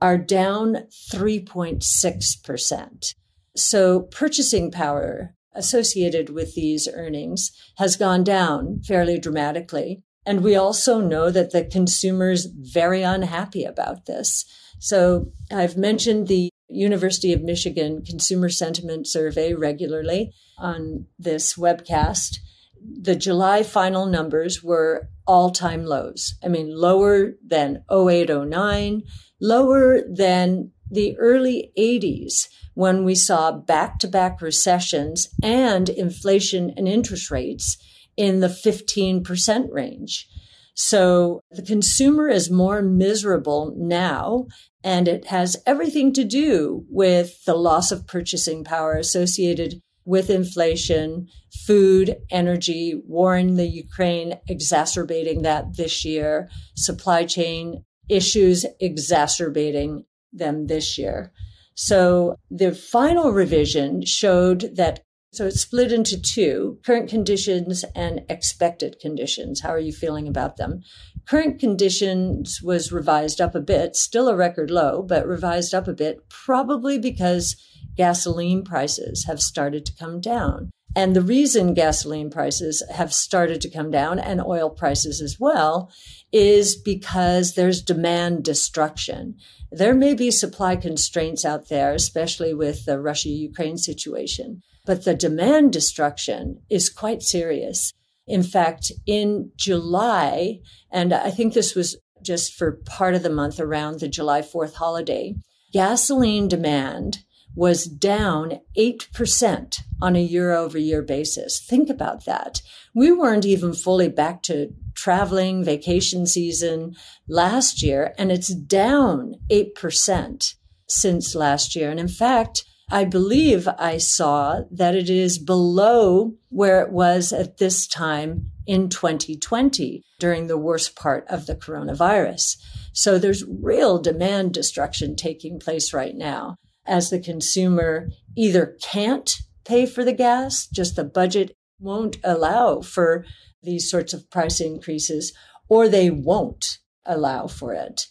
are 0.00 0.16
down 0.16 0.86
3.6%. 1.12 3.14
So 3.56 4.00
purchasing 4.02 4.70
power 4.70 5.34
associated 5.54 6.30
with 6.30 6.54
these 6.54 6.86
earnings 6.92 7.50
has 7.78 7.96
gone 7.96 8.22
down 8.22 8.82
fairly 8.86 9.18
dramatically. 9.18 10.02
And 10.24 10.42
we 10.42 10.54
also 10.54 11.00
know 11.00 11.30
that 11.30 11.52
the 11.52 11.64
consumer's 11.64 12.46
very 12.46 13.02
unhappy 13.02 13.64
about 13.64 14.06
this. 14.06 14.44
So 14.78 15.32
I've 15.50 15.76
mentioned 15.76 16.28
the 16.28 16.50
University 16.68 17.32
of 17.32 17.42
Michigan 17.42 18.04
Consumer 18.04 18.48
Sentiment 18.48 19.06
Survey 19.06 19.54
regularly 19.54 20.32
on 20.58 21.06
this 21.18 21.54
webcast. 21.54 22.38
The 22.82 23.16
July 23.16 23.62
final 23.62 24.06
numbers 24.06 24.62
were 24.62 25.08
all 25.26 25.50
time 25.50 25.84
lows. 25.84 26.34
I 26.44 26.48
mean, 26.48 26.74
lower 26.74 27.32
than 27.44 27.84
0809, 27.90 29.02
lower 29.40 30.02
than 30.08 30.72
the 30.90 31.16
early 31.18 31.72
80s 31.78 32.48
when 32.74 33.04
we 33.04 33.14
saw 33.14 33.52
back 33.52 33.98
to 33.98 34.08
back 34.08 34.40
recessions 34.40 35.28
and 35.42 35.88
inflation 35.88 36.72
and 36.76 36.86
interest 36.86 37.30
rates 37.30 37.78
in 38.16 38.40
the 38.40 38.48
15% 38.48 39.72
range. 39.72 40.28
So 40.74 41.40
the 41.50 41.62
consumer 41.62 42.28
is 42.28 42.50
more 42.50 42.82
miserable 42.82 43.74
now, 43.78 44.46
and 44.84 45.08
it 45.08 45.28
has 45.28 45.56
everything 45.64 46.12
to 46.12 46.24
do 46.24 46.84
with 46.90 47.44
the 47.44 47.54
loss 47.54 47.90
of 47.90 48.06
purchasing 48.06 48.62
power 48.62 48.94
associated 48.94 49.80
with 50.06 50.30
inflation, 50.30 51.26
food, 51.66 52.16
energy, 52.30 52.94
war 53.06 53.36
in 53.36 53.56
the 53.56 53.66
Ukraine 53.66 54.38
exacerbating 54.48 55.42
that 55.42 55.76
this 55.76 56.04
year, 56.04 56.48
supply 56.74 57.26
chain 57.26 57.84
issues 58.08 58.64
exacerbating 58.80 60.04
them 60.32 60.68
this 60.68 60.96
year. 60.96 61.32
So 61.74 62.36
the 62.50 62.72
final 62.72 63.32
revision 63.32 64.02
showed 64.04 64.76
that 64.76 65.02
so 65.32 65.44
it's 65.44 65.60
split 65.60 65.92
into 65.92 66.18
two 66.18 66.78
current 66.86 67.10
conditions 67.10 67.84
and 67.94 68.22
expected 68.30 68.98
conditions. 69.00 69.60
How 69.60 69.68
are 69.68 69.78
you 69.78 69.92
feeling 69.92 70.26
about 70.28 70.56
them? 70.56 70.80
Current 71.28 71.60
conditions 71.60 72.60
was 72.62 72.90
revised 72.90 73.38
up 73.38 73.54
a 73.54 73.60
bit, 73.60 73.96
still 73.96 74.28
a 74.28 74.36
record 74.36 74.70
low, 74.70 75.02
but 75.02 75.26
revised 75.26 75.74
up 75.74 75.88
a 75.88 75.92
bit, 75.92 76.26
probably 76.30 76.98
because 76.98 77.54
gasoline 77.96 78.62
prices 78.62 79.24
have 79.26 79.40
started 79.40 79.86
to 79.86 79.96
come 79.96 80.20
down. 80.20 80.70
And 80.94 81.14
the 81.14 81.22
reason 81.22 81.74
gasoline 81.74 82.30
prices 82.30 82.82
have 82.90 83.12
started 83.12 83.60
to 83.60 83.70
come 83.70 83.90
down 83.90 84.18
and 84.18 84.40
oil 84.40 84.70
prices 84.70 85.20
as 85.20 85.38
well 85.38 85.92
is 86.32 86.74
because 86.74 87.54
there's 87.54 87.82
demand 87.82 88.44
destruction. 88.44 89.36
There 89.70 89.94
may 89.94 90.14
be 90.14 90.30
supply 90.30 90.74
constraints 90.76 91.44
out 91.44 91.68
there, 91.68 91.92
especially 91.92 92.54
with 92.54 92.86
the 92.86 92.98
Russia 92.98 93.28
Ukraine 93.28 93.76
situation, 93.76 94.62
but 94.86 95.04
the 95.04 95.14
demand 95.14 95.74
destruction 95.74 96.62
is 96.70 96.88
quite 96.88 97.22
serious. 97.22 97.92
In 98.26 98.42
fact, 98.42 98.90
in 99.04 99.52
July, 99.56 100.60
and 100.90 101.12
I 101.12 101.30
think 101.30 101.52
this 101.52 101.74
was 101.74 101.98
just 102.22 102.54
for 102.54 102.80
part 102.86 103.14
of 103.14 103.22
the 103.22 103.28
month 103.30 103.60
around 103.60 104.00
the 104.00 104.08
July 104.08 104.40
4th 104.40 104.74
holiday, 104.74 105.34
gasoline 105.72 106.48
demand 106.48 107.18
was 107.56 107.86
down 107.86 108.60
8% 108.78 109.80
on 110.00 110.14
a 110.14 110.22
year 110.22 110.52
over 110.52 110.78
year 110.78 111.02
basis. 111.02 111.58
Think 111.58 111.88
about 111.88 112.26
that. 112.26 112.60
We 112.94 113.10
weren't 113.10 113.46
even 113.46 113.72
fully 113.72 114.08
back 114.08 114.42
to 114.44 114.72
traveling 114.94 115.64
vacation 115.64 116.26
season 116.26 116.94
last 117.26 117.82
year, 117.82 118.14
and 118.18 118.30
it's 118.30 118.54
down 118.54 119.36
8% 119.50 120.54
since 120.86 121.34
last 121.34 121.74
year. 121.74 121.90
And 121.90 121.98
in 121.98 122.08
fact, 122.08 122.64
I 122.90 123.04
believe 123.04 123.66
I 123.78 123.96
saw 123.98 124.60
that 124.70 124.94
it 124.94 125.10
is 125.10 125.38
below 125.38 126.34
where 126.50 126.82
it 126.82 126.92
was 126.92 127.32
at 127.32 127.58
this 127.58 127.86
time 127.86 128.52
in 128.66 128.88
2020 128.90 130.02
during 130.20 130.46
the 130.46 130.58
worst 130.58 130.94
part 130.94 131.26
of 131.28 131.46
the 131.46 131.56
coronavirus. 131.56 132.56
So 132.92 133.18
there's 133.18 133.44
real 133.44 133.98
demand 133.98 134.54
destruction 134.54 135.16
taking 135.16 135.58
place 135.58 135.92
right 135.92 136.14
now 136.14 136.56
as 136.86 137.10
the 137.10 137.20
consumer 137.20 138.08
either 138.36 138.76
can't 138.82 139.36
pay 139.64 139.86
for 139.86 140.04
the 140.04 140.12
gas, 140.12 140.66
just 140.68 140.96
the 140.96 141.04
budget 141.04 141.52
won't 141.78 142.16
allow 142.24 142.80
for 142.80 143.24
these 143.62 143.90
sorts 143.90 144.14
of 144.14 144.30
price 144.30 144.60
increases, 144.60 145.32
or 145.68 145.88
they 145.88 146.10
won't 146.10 146.78
allow 147.04 147.46
for 147.46 147.74
it. 147.74 148.06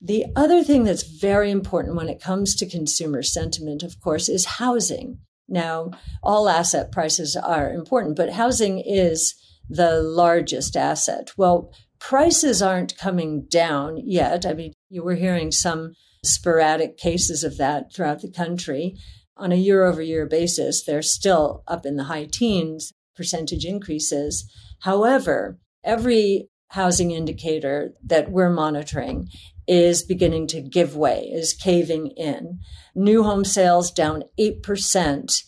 The 0.00 0.26
other 0.34 0.64
thing 0.64 0.84
that's 0.84 1.02
very 1.02 1.50
important 1.50 1.96
when 1.96 2.08
it 2.08 2.22
comes 2.22 2.54
to 2.56 2.68
consumer 2.68 3.22
sentiment, 3.22 3.82
of 3.82 4.00
course, 4.00 4.28
is 4.28 4.44
housing. 4.44 5.18
Now, 5.48 5.90
all 6.22 6.48
asset 6.48 6.92
prices 6.92 7.36
are 7.36 7.70
important, 7.70 8.16
but 8.16 8.32
housing 8.32 8.78
is 8.78 9.34
the 9.68 10.00
largest 10.00 10.76
asset. 10.76 11.32
Well, 11.36 11.72
prices 11.98 12.62
aren't 12.62 12.96
coming 12.96 13.46
down 13.50 13.98
yet. 14.02 14.46
I 14.46 14.54
mean, 14.54 14.72
you 14.88 15.02
were 15.02 15.16
hearing 15.16 15.52
some 15.52 15.94
sporadic 16.22 16.96
cases 16.96 17.44
of 17.44 17.56
that 17.58 17.92
throughout 17.92 18.22
the 18.22 18.30
country. 18.30 18.96
On 19.36 19.52
a 19.52 19.56
year 19.56 19.84
over 19.84 20.02
year 20.02 20.26
basis, 20.26 20.84
they're 20.84 21.02
still 21.02 21.62
up 21.66 21.86
in 21.86 21.96
the 21.96 22.04
high 22.04 22.26
teens 22.30 22.92
percentage 23.16 23.64
increases. 23.64 24.50
However, 24.80 25.58
every 25.84 26.48
housing 26.68 27.10
indicator 27.10 27.92
that 28.04 28.30
we're 28.30 28.50
monitoring 28.50 29.28
is 29.66 30.02
beginning 30.02 30.46
to 30.48 30.62
give 30.62 30.96
way, 30.96 31.30
is 31.32 31.52
caving 31.52 32.08
in. 32.16 32.60
New 32.94 33.22
home 33.22 33.44
sales 33.44 33.90
down 33.90 34.24
8% 34.38 35.42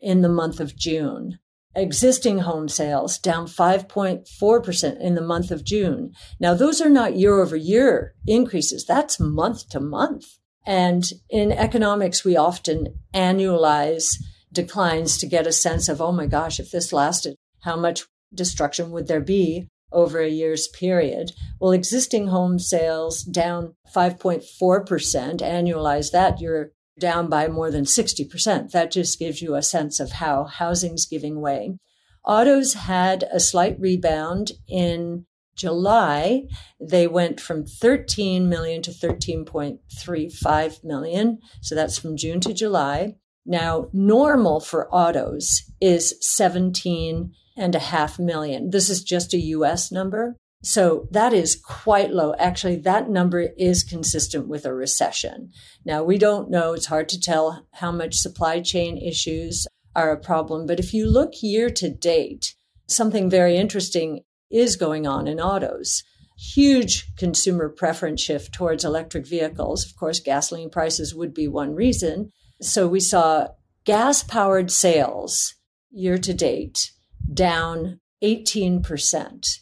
in 0.00 0.22
the 0.22 0.28
month 0.28 0.60
of 0.60 0.76
June 0.76 1.38
existing 1.74 2.40
home 2.40 2.68
sales 2.68 3.18
down 3.18 3.46
5.4% 3.46 5.00
in 5.00 5.14
the 5.14 5.20
month 5.20 5.50
of 5.50 5.64
June. 5.64 6.12
Now, 6.38 6.54
those 6.54 6.80
are 6.80 6.90
not 6.90 7.16
year 7.16 7.40
over 7.40 7.56
year 7.56 8.14
increases. 8.26 8.84
That's 8.84 9.20
month 9.20 9.68
to 9.70 9.80
month. 9.80 10.26
And 10.66 11.04
in 11.28 11.50
economics, 11.50 12.24
we 12.24 12.36
often 12.36 12.98
annualize 13.14 14.08
declines 14.52 15.18
to 15.18 15.26
get 15.26 15.46
a 15.46 15.52
sense 15.52 15.88
of, 15.88 16.00
oh 16.00 16.12
my 16.12 16.26
gosh, 16.26 16.60
if 16.60 16.70
this 16.70 16.92
lasted, 16.92 17.36
how 17.60 17.76
much 17.76 18.04
destruction 18.34 18.90
would 18.90 19.08
there 19.08 19.20
be 19.20 19.68
over 19.90 20.20
a 20.20 20.28
year's 20.28 20.68
period? 20.68 21.32
Well, 21.60 21.72
existing 21.72 22.28
home 22.28 22.58
sales 22.58 23.22
down 23.22 23.74
5.4%, 23.94 24.44
annualize 25.40 26.12
that, 26.12 26.40
you're 26.40 26.72
down 27.02 27.28
by 27.28 27.48
more 27.48 27.70
than 27.70 27.84
60%. 27.84 28.70
That 28.70 28.90
just 28.90 29.18
gives 29.18 29.42
you 29.42 29.54
a 29.54 29.62
sense 29.62 30.00
of 30.00 30.12
how 30.12 30.44
housing's 30.44 31.04
giving 31.04 31.40
way. 31.40 31.76
Autos 32.24 32.74
had 32.74 33.24
a 33.32 33.40
slight 33.40 33.78
rebound 33.78 34.52
in 34.68 35.26
July. 35.56 36.44
They 36.80 37.06
went 37.06 37.40
from 37.40 37.66
13 37.66 38.48
million 38.48 38.80
to 38.82 38.92
13.35 38.92 40.84
million. 40.84 41.38
So 41.60 41.74
that's 41.74 41.98
from 41.98 42.16
June 42.16 42.40
to 42.40 42.54
July. 42.54 43.16
Now, 43.44 43.88
normal 43.92 44.60
for 44.60 44.88
autos 44.94 45.62
is 45.80 46.14
17 46.20 47.32
and 47.56 47.74
a 47.74 47.80
half 47.80 48.18
million. 48.18 48.70
This 48.70 48.88
is 48.88 49.02
just 49.02 49.34
a 49.34 49.40
US 49.40 49.90
number. 49.90 50.36
So 50.62 51.08
that 51.10 51.32
is 51.32 51.60
quite 51.60 52.12
low. 52.12 52.34
Actually, 52.38 52.76
that 52.76 53.10
number 53.10 53.48
is 53.58 53.82
consistent 53.82 54.46
with 54.46 54.64
a 54.64 54.72
recession. 54.72 55.50
Now, 55.84 56.04
we 56.04 56.18
don't 56.18 56.50
know. 56.50 56.72
It's 56.72 56.86
hard 56.86 57.08
to 57.10 57.20
tell 57.20 57.66
how 57.72 57.90
much 57.90 58.14
supply 58.14 58.60
chain 58.60 58.96
issues 58.96 59.66
are 59.96 60.12
a 60.12 60.20
problem. 60.20 60.66
But 60.66 60.78
if 60.78 60.94
you 60.94 61.10
look 61.10 61.42
year 61.42 61.68
to 61.70 61.90
date, 61.90 62.54
something 62.86 63.28
very 63.28 63.56
interesting 63.56 64.20
is 64.50 64.76
going 64.76 65.06
on 65.06 65.26
in 65.26 65.40
autos. 65.40 66.04
Huge 66.38 67.12
consumer 67.16 67.68
preference 67.68 68.20
shift 68.20 68.52
towards 68.54 68.84
electric 68.84 69.26
vehicles. 69.26 69.84
Of 69.84 69.96
course, 69.96 70.20
gasoline 70.20 70.70
prices 70.70 71.14
would 71.14 71.34
be 71.34 71.48
one 71.48 71.74
reason. 71.74 72.30
So 72.60 72.86
we 72.86 73.00
saw 73.00 73.48
gas 73.84 74.22
powered 74.22 74.70
sales 74.70 75.54
year 75.90 76.18
to 76.18 76.32
date 76.32 76.92
down 77.32 78.00
18% 78.22 79.58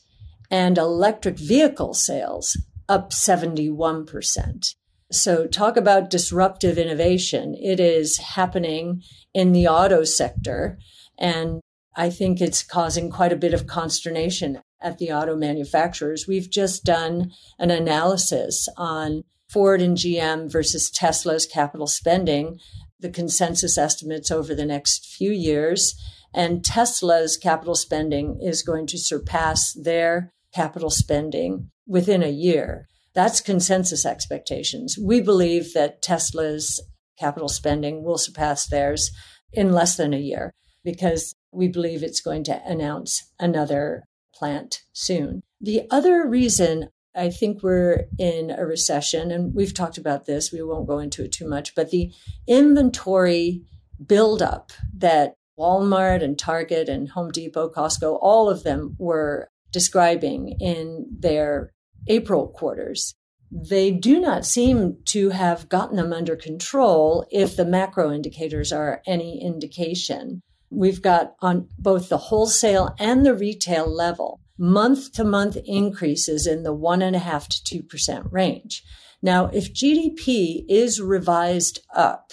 and 0.50 0.78
electric 0.78 1.38
vehicle 1.38 1.94
sales 1.94 2.56
up 2.88 3.10
71%. 3.10 4.74
So, 5.12 5.46
talk 5.46 5.76
about 5.76 6.10
disruptive 6.10 6.78
innovation. 6.78 7.56
It 7.60 7.80
is 7.80 8.18
happening 8.18 9.02
in 9.34 9.52
the 9.52 9.66
auto 9.66 10.04
sector. 10.04 10.78
And 11.18 11.60
I 11.96 12.10
think 12.10 12.40
it's 12.40 12.62
causing 12.62 13.10
quite 13.10 13.32
a 13.32 13.36
bit 13.36 13.52
of 13.52 13.66
consternation 13.66 14.60
at 14.80 14.98
the 14.98 15.12
auto 15.12 15.36
manufacturers. 15.36 16.26
We've 16.26 16.48
just 16.48 16.84
done 16.84 17.32
an 17.58 17.70
analysis 17.70 18.68
on 18.76 19.24
Ford 19.48 19.82
and 19.82 19.96
GM 19.96 20.50
versus 20.50 20.90
Tesla's 20.90 21.44
capital 21.44 21.88
spending 21.88 22.60
the 23.00 23.10
consensus 23.10 23.76
estimates 23.76 24.30
over 24.30 24.54
the 24.54 24.66
next 24.66 25.06
few 25.06 25.32
years. 25.32 25.94
And 26.32 26.64
Tesla's 26.64 27.36
capital 27.36 27.74
spending 27.74 28.38
is 28.40 28.62
going 28.62 28.86
to 28.88 28.98
surpass 28.98 29.72
their 29.72 30.32
capital 30.54 30.90
spending 30.90 31.70
within 31.86 32.22
a 32.22 32.30
year. 32.30 32.86
That's 33.14 33.40
consensus 33.40 34.06
expectations. 34.06 34.96
We 35.00 35.20
believe 35.20 35.74
that 35.74 36.02
Tesla's 36.02 36.80
capital 37.18 37.48
spending 37.48 38.02
will 38.02 38.18
surpass 38.18 38.66
theirs 38.66 39.10
in 39.52 39.72
less 39.72 39.96
than 39.96 40.14
a 40.14 40.18
year 40.18 40.52
because 40.84 41.34
we 41.52 41.68
believe 41.68 42.02
it's 42.02 42.20
going 42.20 42.44
to 42.44 42.62
announce 42.64 43.30
another 43.38 44.04
plant 44.34 44.82
soon. 44.92 45.42
The 45.60 45.82
other 45.90 46.26
reason 46.26 46.88
I 47.14 47.30
think 47.30 47.62
we're 47.62 48.04
in 48.18 48.50
a 48.50 48.64
recession, 48.64 49.30
and 49.32 49.52
we've 49.54 49.74
talked 49.74 49.98
about 49.98 50.26
this, 50.26 50.52
we 50.52 50.62
won't 50.62 50.86
go 50.86 51.00
into 51.00 51.24
it 51.24 51.32
too 51.32 51.48
much, 51.48 51.74
but 51.74 51.90
the 51.90 52.12
inventory 52.46 53.62
buildup 54.06 54.72
that 54.96 55.34
Walmart 55.58 56.22
and 56.22 56.38
Target 56.38 56.88
and 56.88 57.10
Home 57.10 57.30
Depot, 57.30 57.68
Costco, 57.68 58.18
all 58.22 58.48
of 58.48 58.62
them 58.62 58.96
were 58.98 59.50
describing 59.72 60.56
in 60.60 61.06
their 61.10 61.72
April 62.08 62.48
quarters. 62.48 63.14
They 63.50 63.90
do 63.90 64.20
not 64.20 64.46
seem 64.46 64.98
to 65.06 65.30
have 65.30 65.68
gotten 65.68 65.96
them 65.96 66.12
under 66.12 66.36
control 66.36 67.26
if 67.30 67.56
the 67.56 67.64
macro 67.64 68.12
indicators 68.12 68.72
are 68.72 69.02
any 69.06 69.42
indication. 69.42 70.42
We've 70.70 71.02
got 71.02 71.34
on 71.40 71.68
both 71.78 72.08
the 72.08 72.18
wholesale 72.18 72.94
and 72.98 73.26
the 73.26 73.34
retail 73.34 73.92
level 73.92 74.40
month 74.56 75.12
to 75.12 75.24
month 75.24 75.56
increases 75.64 76.46
in 76.46 76.62
the 76.62 76.72
one 76.72 77.02
and 77.02 77.16
a 77.16 77.20
half 77.20 77.48
to 77.48 77.64
two 77.64 77.82
percent 77.82 78.26
range. 78.30 78.82
Now, 79.22 79.46
if 79.46 79.74
GDP 79.74 80.64
is 80.68 81.00
revised 81.00 81.80
up, 81.94 82.30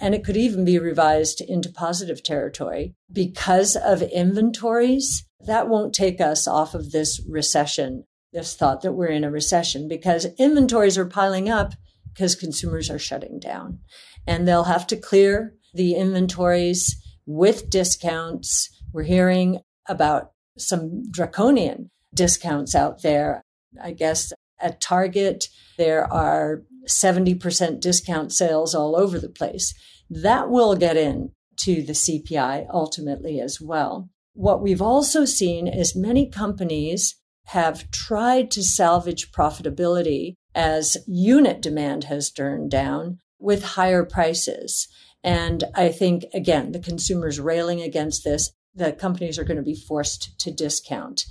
and 0.00 0.14
it 0.14 0.24
could 0.24 0.36
even 0.36 0.64
be 0.64 0.78
revised 0.78 1.40
into 1.40 1.70
positive 1.70 2.22
territory 2.22 2.94
because 3.12 3.76
of 3.76 4.02
inventories, 4.02 5.24
that 5.46 5.68
won't 5.68 5.94
take 5.94 6.20
us 6.20 6.48
off 6.48 6.74
of 6.74 6.90
this 6.90 7.22
recession, 7.28 8.04
this 8.32 8.54
thought 8.54 8.82
that 8.82 8.92
we're 8.92 9.06
in 9.06 9.24
a 9.24 9.30
recession, 9.30 9.88
because 9.88 10.26
inventories 10.38 10.98
are 10.98 11.06
piling 11.06 11.48
up 11.48 11.74
because 12.12 12.34
consumers 12.34 12.90
are 12.90 12.98
shutting 12.98 13.38
down. 13.38 13.80
And 14.26 14.46
they'll 14.46 14.64
have 14.64 14.86
to 14.88 14.96
clear 14.96 15.54
the 15.74 15.94
inventories 15.94 16.96
with 17.26 17.68
discounts. 17.68 18.70
We're 18.92 19.02
hearing 19.02 19.60
about 19.88 20.30
some 20.56 21.10
draconian 21.10 21.90
discounts 22.14 22.74
out 22.74 23.02
there. 23.02 23.42
I 23.82 23.92
guess 23.92 24.32
at 24.60 24.80
Target, 24.80 25.48
there 25.76 26.10
are 26.12 26.62
70% 26.88 27.80
discount 27.80 28.32
sales 28.32 28.74
all 28.74 28.96
over 28.96 29.18
the 29.18 29.28
place. 29.28 29.74
That 30.10 30.50
will 30.50 30.76
get 30.76 30.96
in 30.96 31.30
to 31.58 31.82
the 31.82 31.92
CPI 31.92 32.66
ultimately 32.72 33.40
as 33.40 33.60
well. 33.60 34.10
What 34.34 34.62
we've 34.62 34.82
also 34.82 35.24
seen 35.24 35.66
is 35.66 35.94
many 35.94 36.28
companies 36.28 37.16
have 37.46 37.90
tried 37.90 38.50
to 38.52 38.62
salvage 38.62 39.30
profitability 39.30 40.34
as 40.54 40.96
unit 41.06 41.60
demand 41.60 42.04
has 42.04 42.30
turned 42.30 42.70
down 42.70 43.18
with 43.38 43.62
higher 43.62 44.04
prices. 44.04 44.88
And 45.22 45.64
I 45.74 45.90
think, 45.90 46.24
again, 46.32 46.72
the 46.72 46.78
consumers 46.78 47.40
railing 47.40 47.80
against 47.80 48.24
this, 48.24 48.50
the 48.74 48.92
companies 48.92 49.38
are 49.38 49.44
going 49.44 49.56
to 49.56 49.62
be 49.62 49.74
forced 49.74 50.38
to 50.40 50.50
discount. 50.50 51.24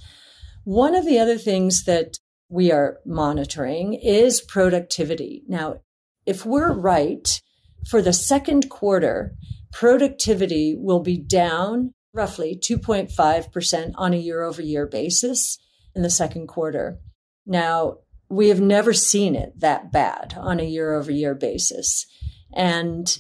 One 0.64 0.96
of 0.96 1.06
the 1.06 1.20
other 1.20 1.38
things 1.38 1.84
that 1.84 2.18
we 2.54 2.72
are 2.72 3.00
monitoring 3.04 3.96
is 3.96 4.40
productivity. 4.40 5.42
Now, 5.48 5.82
if 6.28 6.46
we're 6.46 6.72
right, 6.72 7.42
for 7.90 8.00
the 8.00 8.14
second 8.14 8.70
quarter, 8.70 9.34
productivity 9.72 10.76
will 10.78 11.00
be 11.00 11.18
down 11.18 11.94
roughly 12.14 12.56
2.5% 12.56 13.92
on 13.96 14.14
a 14.14 14.18
year 14.18 14.44
over 14.44 14.62
year 14.62 14.86
basis 14.86 15.58
in 15.96 16.04
the 16.04 16.12
second 16.12 16.46
quarter. 16.46 17.00
Now, 17.48 17.98
we 18.30 18.50
have 18.50 18.62
never 18.62 18.94
seen 18.94 19.34
it 19.34 19.60
that 19.60 19.92
bad 19.92 20.36
on 20.38 20.60
a 20.60 20.64
year 20.64 20.94
over 20.94 21.12
year 21.12 21.34
basis. 21.34 22.06
And 22.54 23.18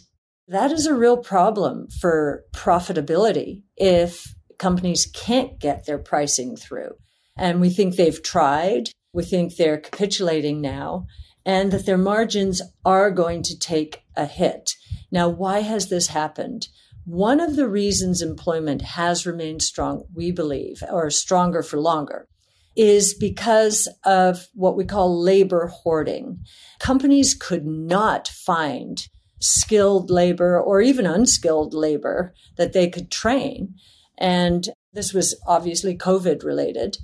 that 0.47 0.71
is 0.71 0.85
a 0.85 0.93
real 0.93 1.17
problem 1.17 1.87
for 1.99 2.43
profitability 2.53 3.63
if 3.77 4.35
companies 4.59 5.07
can't 5.07 5.59
get 5.59 5.87
their 5.87 5.97
pricing 5.97 6.55
through. 6.55 6.91
And 7.35 7.59
we 7.59 7.71
think 7.71 7.95
they've 7.95 8.21
tried. 8.21 8.91
We 9.13 9.23
think 9.23 9.55
they're 9.55 9.77
capitulating 9.77 10.59
now 10.59 11.05
and 11.45 11.71
that 11.71 11.85
their 11.85 11.97
margins 11.97 12.61
are 12.83 13.11
going 13.11 13.43
to 13.43 13.57
take 13.57 14.03
a 14.15 14.25
hit. 14.25 14.75
Now, 15.11 15.29
why 15.29 15.59
has 15.59 15.89
this 15.89 16.07
happened? 16.07 16.67
One 17.05 17.39
of 17.39 17.55
the 17.55 17.67
reasons 17.67 18.21
employment 18.21 18.81
has 18.81 19.25
remained 19.25 19.61
strong, 19.61 20.05
we 20.13 20.31
believe, 20.31 20.81
or 20.89 21.09
stronger 21.09 21.61
for 21.61 21.79
longer, 21.79 22.27
is 22.75 23.13
because 23.13 23.87
of 24.03 24.47
what 24.53 24.75
we 24.75 24.85
call 24.85 25.21
labor 25.21 25.67
hoarding. 25.67 26.39
Companies 26.79 27.35
could 27.35 27.65
not 27.65 28.27
find 28.27 29.07
skilled 29.39 30.09
labor 30.09 30.59
or 30.59 30.81
even 30.81 31.05
unskilled 31.05 31.73
labor 31.73 32.33
that 32.55 32.73
they 32.73 32.89
could 32.89 33.11
train. 33.11 33.75
And 34.17 34.69
this 34.93 35.13
was 35.13 35.39
obviously 35.45 35.97
COVID 35.97 36.43
related. 36.43 36.97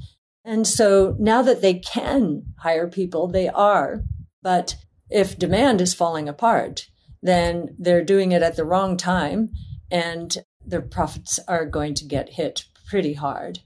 And 0.49 0.65
so 0.65 1.15
now 1.19 1.43
that 1.43 1.61
they 1.61 1.75
can 1.75 2.41
hire 2.57 2.87
people, 2.87 3.27
they 3.27 3.49
are. 3.49 4.01
But 4.41 4.77
if 5.07 5.37
demand 5.37 5.79
is 5.79 5.93
falling 5.93 6.27
apart, 6.27 6.87
then 7.21 7.75
they're 7.77 8.03
doing 8.03 8.31
it 8.31 8.41
at 8.41 8.55
the 8.55 8.65
wrong 8.65 8.97
time 8.97 9.51
and 9.91 10.35
their 10.65 10.81
profits 10.81 11.39
are 11.47 11.67
going 11.67 11.93
to 11.93 12.05
get 12.05 12.33
hit 12.33 12.65
pretty 12.87 13.13
hard. 13.13 13.59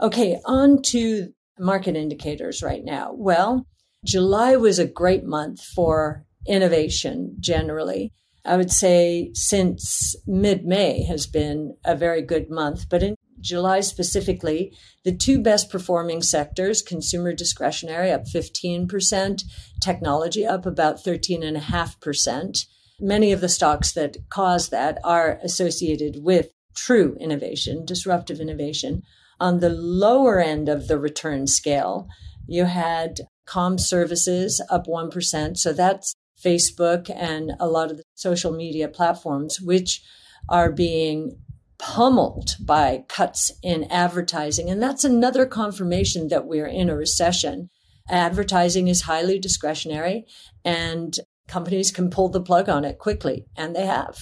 Okay, 0.00 0.40
on 0.44 0.82
to 0.86 1.28
market 1.60 1.94
indicators 1.94 2.60
right 2.60 2.82
now. 2.84 3.12
Well, 3.14 3.64
July 4.04 4.56
was 4.56 4.80
a 4.80 4.84
great 4.84 5.22
month 5.22 5.62
for 5.62 6.26
innovation 6.44 7.36
generally. 7.38 8.12
I 8.44 8.56
would 8.56 8.72
say 8.72 9.30
since 9.34 10.16
mid 10.26 10.64
May 10.64 11.04
has 11.04 11.28
been 11.28 11.76
a 11.84 11.94
very 11.94 12.22
good 12.22 12.50
month, 12.50 12.88
but 12.88 13.04
in 13.04 13.14
July 13.40 13.80
specifically, 13.80 14.72
the 15.04 15.14
two 15.14 15.40
best 15.40 15.70
performing 15.70 16.22
sectors, 16.22 16.82
consumer 16.82 17.32
discretionary 17.32 18.10
up 18.10 18.24
15%, 18.24 19.42
technology 19.80 20.44
up 20.46 20.66
about 20.66 21.02
13.5%. 21.04 22.66
Many 22.98 23.32
of 23.32 23.40
the 23.40 23.48
stocks 23.48 23.92
that 23.92 24.16
cause 24.30 24.70
that 24.70 24.98
are 25.04 25.38
associated 25.42 26.22
with 26.22 26.50
true 26.74 27.16
innovation, 27.20 27.84
disruptive 27.84 28.40
innovation. 28.40 29.02
On 29.38 29.60
the 29.60 29.70
lower 29.70 30.40
end 30.40 30.68
of 30.68 30.88
the 30.88 30.98
return 30.98 31.46
scale, 31.46 32.08
you 32.46 32.64
had 32.64 33.20
com 33.46 33.78
services 33.78 34.62
up 34.70 34.86
1%. 34.86 35.56
So 35.56 35.72
that's 35.72 36.14
Facebook 36.42 37.10
and 37.14 37.52
a 37.58 37.66
lot 37.66 37.90
of 37.90 37.98
the 37.98 38.02
social 38.14 38.52
media 38.52 38.88
platforms, 38.88 39.60
which 39.60 40.02
are 40.48 40.70
being 40.70 41.38
pummeled 41.78 42.56
by 42.60 43.04
cuts 43.08 43.52
in 43.62 43.84
advertising. 43.84 44.70
And 44.70 44.82
that's 44.82 45.04
another 45.04 45.46
confirmation 45.46 46.28
that 46.28 46.46
we're 46.46 46.66
in 46.66 46.88
a 46.88 46.96
recession. 46.96 47.70
Advertising 48.08 48.88
is 48.88 49.02
highly 49.02 49.38
discretionary 49.38 50.26
and 50.64 51.18
companies 51.48 51.90
can 51.90 52.10
pull 52.10 52.28
the 52.28 52.40
plug 52.40 52.68
on 52.68 52.84
it 52.84 52.98
quickly, 52.98 53.46
and 53.56 53.74
they 53.74 53.86
have. 53.86 54.18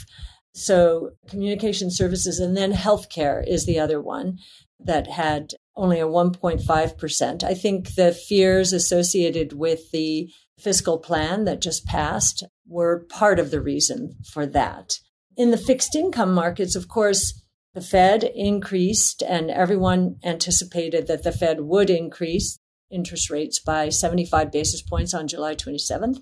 So, 0.55 1.11
communication 1.29 1.91
services 1.91 2.39
and 2.39 2.57
then 2.57 2.73
healthcare 2.73 3.43
is 3.47 3.67
the 3.67 3.81
other 3.81 4.01
one 4.01 4.39
that 4.79 5.09
had 5.09 5.51
only 5.77 5.99
a 5.99 6.07
1.5%. 6.07 7.43
I 7.43 7.55
think 7.55 7.95
the 7.95 8.13
fears 8.13 8.73
associated 8.73 9.53
with 9.53 9.91
the 9.91 10.31
fiscal 10.59 10.99
plan 10.99 11.45
that 11.45 11.61
just 11.61 11.85
passed 11.87 12.45
were 12.67 13.05
part 13.09 13.41
of 13.41 13.51
the 13.51 13.61
reason 13.61 14.17
for 14.31 14.47
that. 14.47 14.99
In 15.37 15.51
the 15.51 15.57
fixed 15.57 15.97
income 15.97 16.33
markets, 16.33 16.77
of 16.77 16.87
course, 16.87 17.43
the 17.75 17.81
Fed 17.81 18.23
increased, 18.23 19.23
and 19.23 19.51
everyone 19.51 20.17
anticipated 20.25 21.09
that 21.09 21.25
the 21.25 21.33
Fed 21.33 21.61
would 21.61 21.91
increase 21.91 22.59
interest 22.91 23.31
rates 23.31 23.59
by 23.59 23.89
75 23.89 24.53
basis 24.53 24.81
points 24.81 25.13
on 25.13 25.27
July 25.27 25.57
27th. 25.57 26.19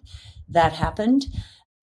That 0.49 0.73
happened. 0.73 1.27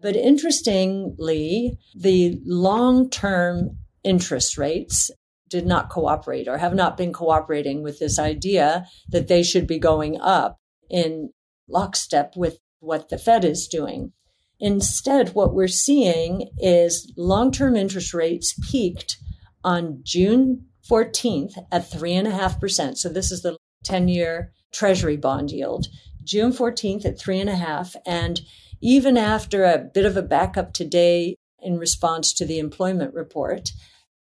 But 0.01 0.15
interestingly, 0.15 1.77
the 1.95 2.39
long 2.45 3.09
term 3.09 3.77
interest 4.03 4.57
rates 4.57 5.11
did 5.49 5.65
not 5.65 5.89
cooperate 5.89 6.47
or 6.47 6.57
have 6.57 6.73
not 6.73 6.97
been 6.97 7.13
cooperating 7.13 7.83
with 7.83 7.99
this 7.99 8.17
idea 8.17 8.85
that 9.09 9.27
they 9.27 9.43
should 9.43 9.67
be 9.67 9.79
going 9.79 10.19
up 10.19 10.57
in 10.89 11.29
lockstep 11.67 12.33
with 12.35 12.59
what 12.79 13.09
the 13.09 13.17
Fed 13.17 13.45
is 13.45 13.67
doing. 13.67 14.13
Instead, 14.59 15.29
what 15.29 15.53
we're 15.53 15.67
seeing 15.67 16.49
is 16.57 17.11
long 17.15 17.51
term 17.51 17.75
interest 17.75 18.13
rates 18.13 18.55
peaked 18.71 19.17
on 19.63 19.99
June 20.03 20.65
14th 20.89 21.57
at 21.71 21.89
3.5%. 21.89 22.97
So 22.97 23.09
this 23.09 23.31
is 23.31 23.41
the 23.41 23.57
10 23.83 24.07
year 24.07 24.51
Treasury 24.71 25.17
bond 25.17 25.51
yield. 25.51 25.87
June 26.23 26.51
14th 26.51 27.05
at 27.05 27.19
3.5. 27.19 27.95
And 28.05 28.41
even 28.81 29.17
after 29.17 29.65
a 29.65 29.77
bit 29.77 30.05
of 30.05 30.15
a 30.15 30.21
backup 30.21 30.73
today, 30.73 31.35
in 31.61 31.77
response 31.77 32.33
to 32.33 32.45
the 32.45 32.59
employment 32.59 33.13
report. 33.13 33.71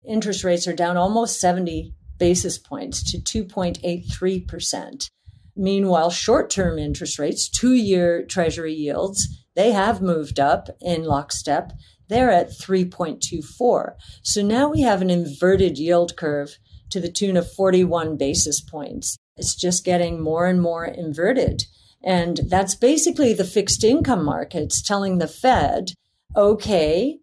Interest 0.08 0.44
rates 0.44 0.68
are 0.68 0.74
down 0.74 0.98
almost 0.98 1.40
70 1.40 1.94
basis 2.18 2.58
points 2.58 3.04
to 3.12 3.18
2.83%. 3.46 5.10
Meanwhile, 5.56 6.10
short 6.12 6.50
term 6.50 6.80
interest 6.80 7.20
rates, 7.20 7.50
two 7.50 7.74
year 7.74 8.26
treasury 8.26 8.74
yields, 8.74 9.28
they 9.56 9.72
have 9.72 10.02
moved 10.02 10.40
up 10.40 10.70
in 10.82 11.04
lockstep. 11.04 11.74
They're 12.10 12.32
at 12.32 12.50
3.24. 12.50 13.94
So 14.24 14.42
now 14.42 14.70
we 14.70 14.82
have 14.82 15.02
an 15.02 15.10
inverted 15.10 15.78
yield 15.78 16.18
curve 16.18 16.58
to 16.90 17.00
the 17.00 17.12
tune 17.12 17.38
of 17.38 17.52
41 17.54 18.18
basis 18.18 18.62
points. 18.62 19.18
It's 19.38 19.56
just 19.56 19.86
getting 19.86 20.22
more 20.22 20.48
and 20.48 20.62
more 20.62 20.86
inverted. 20.86 21.64
And 22.04 22.40
that's 22.48 22.76
basically 22.76 23.34
the 23.34 23.44
fixed 23.44 23.84
income 23.84 24.24
markets 24.24 24.82
telling 24.82 25.18
the 25.18 25.28
Fed, 25.28 25.90
okay, 26.36 27.20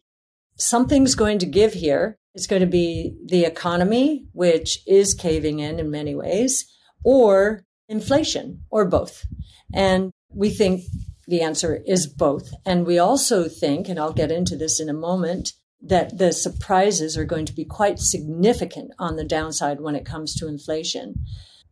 something's 0.57 1.15
going 1.15 1.39
to 1.39 1.47
give 1.47 1.75
here. 1.75 2.17
It's 2.35 2.47
going 2.47 2.61
to 2.61 2.67
be 2.67 3.17
the 3.25 3.45
economy, 3.45 4.27
which 4.33 4.79
is 4.87 5.15
caving 5.15 5.61
in 5.61 5.79
in 5.79 5.91
many 5.91 6.15
ways, 6.15 6.67
or 7.03 7.65
inflation, 7.89 8.63
or 8.71 8.85
both. 8.85 9.25
And 9.73 10.13
we 10.31 10.51
think 10.51 10.83
the 11.27 11.43
answer 11.43 11.83
is 11.87 12.07
both. 12.07 12.51
And 12.65 12.87
we 12.87 12.99
also 12.99 13.49
think, 13.49 13.89
and 13.89 13.99
I'll 13.99 14.13
get 14.13 14.31
into 14.31 14.57
this 14.57 14.81
in 14.81 14.89
a 14.89 14.95
moment, 14.95 15.53
that 15.83 16.19
the 16.19 16.33
surprises 16.33 17.17
are 17.17 17.25
going 17.25 17.47
to 17.47 17.53
be 17.53 17.65
quite 17.65 17.99
significant 17.99 18.93
on 18.99 19.17
the 19.17 19.25
downside 19.25 19.81
when 19.81 19.95
it 19.95 20.07
comes 20.07 20.35
to 20.35 20.49
inflation. 20.49 21.17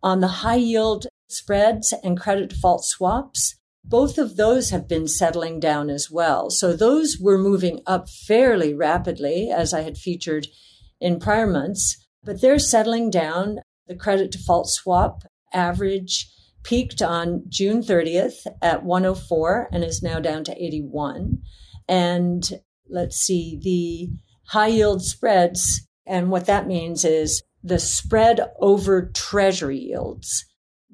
On 0.02 0.20
the 0.20 0.28
high 0.28 0.56
yield 0.56 1.06
spreads 1.28 1.94
and 2.02 2.20
credit 2.20 2.50
default 2.50 2.84
swaps, 2.84 3.56
both 3.84 4.18
of 4.18 4.36
those 4.36 4.70
have 4.70 4.88
been 4.88 5.06
settling 5.06 5.60
down 5.60 5.90
as 5.90 6.10
well. 6.10 6.50
So 6.50 6.74
those 6.74 7.18
were 7.20 7.38
moving 7.38 7.80
up 7.86 8.08
fairly 8.08 8.72
rapidly, 8.72 9.50
as 9.50 9.74
I 9.74 9.82
had 9.82 9.98
featured 9.98 10.46
in 11.00 11.20
prior 11.20 11.46
months, 11.46 12.06
but 12.22 12.40
they're 12.40 12.58
settling 12.58 13.10
down. 13.10 13.58
The 13.86 13.94
credit 13.94 14.30
default 14.30 14.68
swap 14.68 15.24
average 15.52 16.30
peaked 16.64 17.02
on 17.02 17.44
June 17.48 17.82
30th 17.82 18.46
at 18.60 18.82
104 18.82 19.68
and 19.70 19.84
is 19.84 20.02
now 20.02 20.18
down 20.18 20.42
to 20.44 20.64
81. 20.64 21.38
And 21.88 22.60
let's 22.88 23.16
see, 23.16 23.60
the 23.62 24.10
high 24.48 24.68
yield 24.68 25.02
spreads, 25.02 25.86
and 26.06 26.30
what 26.30 26.46
that 26.46 26.66
means 26.66 27.04
is 27.04 27.42
the 27.62 27.78
spread 27.78 28.40
over 28.60 29.10
treasury 29.14 29.78
yields 29.78 30.44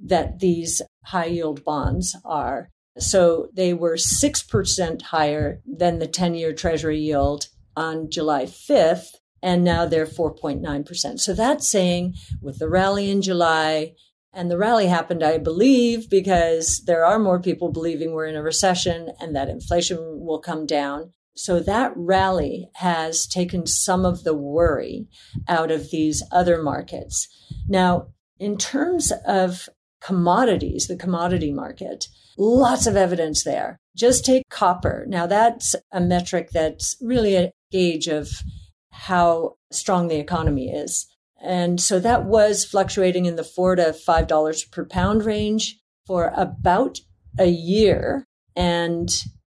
that 0.03 0.41
these 0.41 0.83
high 1.07 1.27
yield 1.27 1.65
bonds 1.65 2.17
are. 2.25 2.71
So 2.99 3.49
they 3.55 3.73
were 3.73 3.97
6% 3.97 5.03
higher 5.03 5.61
than 5.67 5.99
the 5.99 6.07
10 6.07 6.35
year 6.35 6.53
treasury 6.53 6.99
yield 6.99 7.47
on 7.77 8.11
July 8.11 8.45
5th, 8.45 9.15
and 9.43 9.65
now 9.65 9.87
they're 9.87 10.07
4.9%. 10.07 11.21
So 11.21 11.33
that's 11.33 11.69
saying 11.69 12.15
with 12.43 12.59
the 12.59 12.69
rally 12.69 13.11
in 13.11 13.23
July, 13.23 13.95
and 14.33 14.51
the 14.51 14.59
rally 14.59 14.87
happened, 14.87 15.23
I 15.23 15.39
believe, 15.39 16.09
because 16.09 16.83
there 16.87 17.05
are 17.05 17.19
more 17.19 17.41
people 17.41 17.73
believing 17.73 18.13
we're 18.13 18.27
in 18.27 18.37
a 18.37 18.43
recession 18.43 19.11
and 19.21 19.35
that 19.35 19.49
inflation 19.49 19.99
will 20.21 20.39
come 20.39 20.67
down. 20.67 21.13
So 21.35 21.61
that 21.61 21.93
rally 21.97 22.69
has 22.75 23.27
taken 23.27 23.67
some 23.67 24.05
of 24.05 24.25
the 24.25 24.35
worry 24.35 25.07
out 25.49 25.71
of 25.71 25.91
these 25.91 26.23
other 26.31 26.63
markets. 26.63 27.29
Now, 27.69 28.09
in 28.39 28.57
terms 28.57 29.13
of 29.27 29.69
commodities, 30.01 30.87
the 30.87 30.97
commodity 30.97 31.53
market, 31.53 32.07
lots 32.39 32.87
of 32.87 32.97
evidence 32.97 33.45
there. 33.45 33.79
Just 33.97 34.25
take 34.25 34.45
copper. 34.49 35.05
Now, 35.09 35.27
that's 35.27 35.75
a 35.93 36.01
metric 36.01 36.51
that's 36.53 36.97
really 37.01 37.37
a 37.37 37.53
gauge 37.71 38.07
of 38.07 38.31
how 38.91 39.57
strong 39.71 40.09
the 40.09 40.19
economy 40.19 40.71
is. 40.71 41.07
And 41.43 41.81
so 41.81 41.99
that 42.01 42.25
was 42.25 42.65
fluctuating 42.65 43.27
in 43.27 43.37
the 43.37 43.45
four 43.45 43.77
to 43.77 43.93
five 43.93 44.27
dollars 44.27 44.65
per 44.65 44.85
pound 44.85 45.25
range 45.25 45.79
for 46.07 46.33
about 46.37 46.99
a 47.39 47.47
year. 47.47 48.25
And 48.57 49.09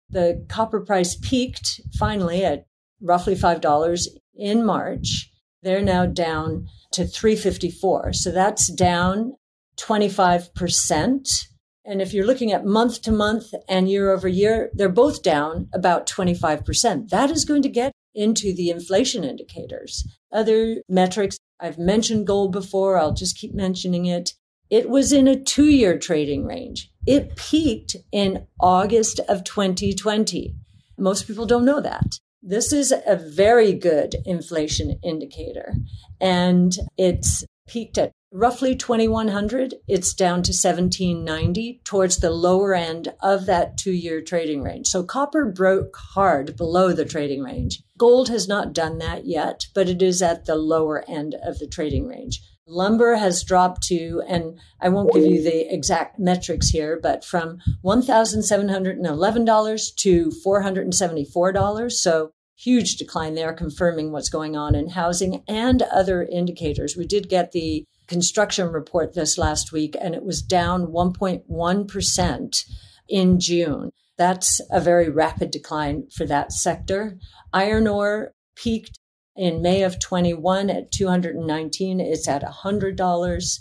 the 0.09 0.45
copper 0.49 0.81
price 0.81 1.17
peaked 1.17 1.81
finally 1.99 2.45
at 2.45 2.67
roughly 3.03 3.35
five 3.35 3.61
dollars 3.61 4.09
in 4.35 4.65
March. 4.65 5.31
They're 5.63 5.83
now 5.83 6.07
down 6.07 6.69
to 6.93 7.07
354. 7.07 8.13
So 8.13 8.31
that's 8.31 8.71
down 8.73 9.35
25%. 9.79 11.47
And 11.87 12.01
if 12.01 12.15
you're 12.15 12.27
looking 12.27 12.53
at 12.53 12.65
month 12.65 13.03
to 13.03 13.13
month 13.13 13.53
and 13.69 13.89
year 13.89 14.11
over 14.11 14.29
year, 14.29 14.71
they're 14.73 14.89
both 14.89 15.23
down 15.23 15.69
about 15.75 16.07
25%. 16.07 17.09
That 17.11 17.31
is 17.31 17.45
going 17.45 17.63
to 17.63 17.69
get 17.69 17.93
into 18.15 18.55
the 18.55 18.71
inflation 18.71 19.25
indicators. 19.25 20.07
Other 20.33 20.83
metrics, 20.89 21.37
I've 21.61 21.79
mentioned 21.79 22.27
gold 22.27 22.53
before, 22.53 22.99
I'll 22.99 23.15
just 23.15 23.37
keep 23.37 23.55
mentioning 23.55 24.07
it. 24.07 24.33
It 24.71 24.89
was 24.89 25.13
in 25.13 25.29
a 25.29 25.41
two 25.41 25.67
year 25.67 25.99
trading 25.99 26.45
range. 26.45 26.91
It 27.07 27.37
peaked 27.37 27.97
in 28.13 28.47
August 28.61 29.21
of 29.29 29.45
2020. 29.45 30.55
Most 30.99 31.27
people 31.27 31.47
don't 31.47 31.65
know 31.65 31.81
that. 31.81 32.19
This 32.43 32.73
is 32.73 32.93
a 32.93 33.17
very 33.17 33.73
good 33.73 34.17
inflation 34.25 34.99
indicator. 35.03 35.75
And 36.21 36.75
it's 36.97 37.45
peaked 37.67 37.99
at 37.99 38.13
roughly 38.35 38.75
2100 38.75 39.77
it's 39.87 40.13
down 40.13 40.43
to 40.43 40.51
1790 40.51 41.81
towards 41.85 42.17
the 42.17 42.31
lower 42.31 42.75
end 42.75 43.15
of 43.23 43.47
that 43.47 43.79
two 43.79 43.93
year 43.93 44.21
trading 44.21 44.61
range 44.61 44.89
so 44.89 45.05
copper 45.05 45.45
broke 45.47 45.97
hard 45.97 46.57
below 46.57 46.93
the 46.93 47.05
trading 47.05 47.43
range 47.43 47.84
gold 47.99 48.29
has 48.29 48.47
not 48.49 48.73
done 48.73 48.99
that 48.99 49.27
yet 49.27 49.67
but 49.75 49.89
it 49.89 50.01
is 50.03 50.23
at 50.23 50.47
the 50.47 50.57
lower 50.57 51.05
end 51.09 51.35
of 51.43 51.59
the 51.59 51.67
trading 51.67 52.07
range. 52.07 52.41
Lumber 52.67 53.17
has 53.17 53.45
dropped 53.45 53.83
to 53.85 54.23
and 54.27 54.59
i 54.81 54.89
won't 54.89 55.13
give 55.13 55.27
you 55.27 55.43
the 55.43 55.71
exact 55.73 56.19
metrics 56.19 56.71
here 56.71 56.99
but 57.03 57.23
from 57.25 57.59
$1711 57.85 59.97
to 59.97 60.33
$474 60.47 61.93
so 61.93 62.33
huge 62.57 62.97
decline 62.97 63.35
there 63.35 63.53
confirming 63.53 64.13
what's 64.13 64.29
going 64.29 64.57
on 64.57 64.75
in 64.75 64.91
housing 64.91 65.43
and 65.49 65.83
other 65.83 66.23
indicators. 66.23 66.97
We 66.97 67.07
did 67.07 67.29
get 67.29 67.53
the 67.53 67.85
construction 68.07 68.69
report 68.69 69.15
this 69.15 69.39
last 69.39 69.73
week, 69.73 69.97
and 70.01 70.15
it 70.15 70.25
was 70.25 70.43
down 70.43 70.89
1.1% 70.89 72.65
in 73.09 73.41
June. 73.41 73.91
That's 74.17 74.61
a 74.71 74.81
very 74.81 75.09
rapid 75.09 75.51
decline 75.51 76.09
for 76.15 76.27
that 76.27 76.53
sector. 76.53 77.19
Iron 77.53 77.89
ore 77.89 78.33
peaked 78.57 78.99
in 79.37 79.63
May 79.63 79.83
of 79.83 79.99
21 79.99 80.71
at 80.71 80.93
219. 80.93 82.01
It's 82.01 82.29
at 82.29 82.43
$100. 82.43 83.59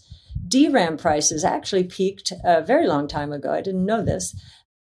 DRAM 0.48 0.98
prices 0.98 1.44
actually 1.44 1.86
peaked 1.86 2.32
a 2.44 2.62
very 2.62 2.88
long 2.88 3.08
time 3.08 3.32
ago. 3.32 3.52
I 3.52 3.62
didn't 3.62 3.86
know 3.86 4.04
this. 4.04 4.36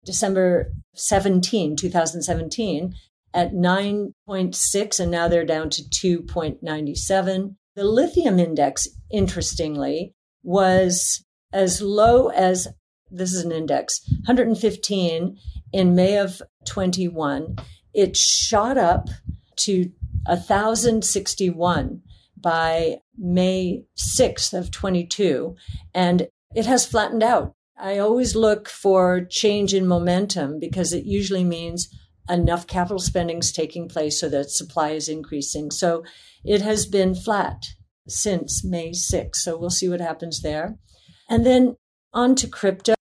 December 0.05 0.71
17, 0.95 1.75
2017, 1.75 2.95
at 3.33 3.51
9.6, 3.51 4.99
and 4.99 5.11
now 5.11 5.27
they're 5.27 5.45
down 5.45 5.69
to 5.69 5.83
2.97. 5.83 7.55
The 7.75 7.83
lithium 7.83 8.39
index, 8.39 8.87
interestingly, 9.11 10.13
was 10.41 11.23
as 11.53 11.81
low 11.81 12.29
as 12.29 12.67
this 13.11 13.33
is 13.33 13.43
an 13.43 13.51
index 13.51 14.01
115 14.25 15.37
in 15.71 15.95
May 15.95 16.17
of 16.17 16.41
21. 16.67 17.57
It 17.93 18.15
shot 18.15 18.77
up 18.77 19.09
to 19.57 19.91
1061 20.25 22.01
by 22.37 22.97
May 23.17 23.83
6th 23.97 24.57
of 24.57 24.71
22 24.71 25.55
and 25.93 26.27
it 26.55 26.65
has 26.65 26.85
flattened 26.85 27.23
out. 27.23 27.53
I 27.77 27.97
always 27.97 28.35
look 28.35 28.67
for 28.67 29.25
change 29.25 29.73
in 29.73 29.87
momentum 29.87 30.59
because 30.59 30.93
it 30.93 31.05
usually 31.05 31.43
means 31.43 31.89
enough 32.29 32.67
capital 32.67 32.99
spending 32.99 33.39
is 33.39 33.51
taking 33.51 33.87
place 33.87 34.19
so 34.19 34.29
that 34.29 34.51
supply 34.51 34.91
is 34.91 35.09
increasing. 35.09 35.71
So 35.71 36.03
it 36.43 36.61
has 36.61 36.85
been 36.85 37.15
flat 37.15 37.65
since 38.07 38.63
May 38.63 38.91
6th. 38.91 39.37
So 39.37 39.57
we'll 39.57 39.69
see 39.69 39.89
what 39.89 40.01
happens 40.01 40.41
there. 40.41 40.77
And 41.29 41.45
then 41.45 41.75
on 42.13 42.35
to 42.35 42.47
crypto. 42.47 42.95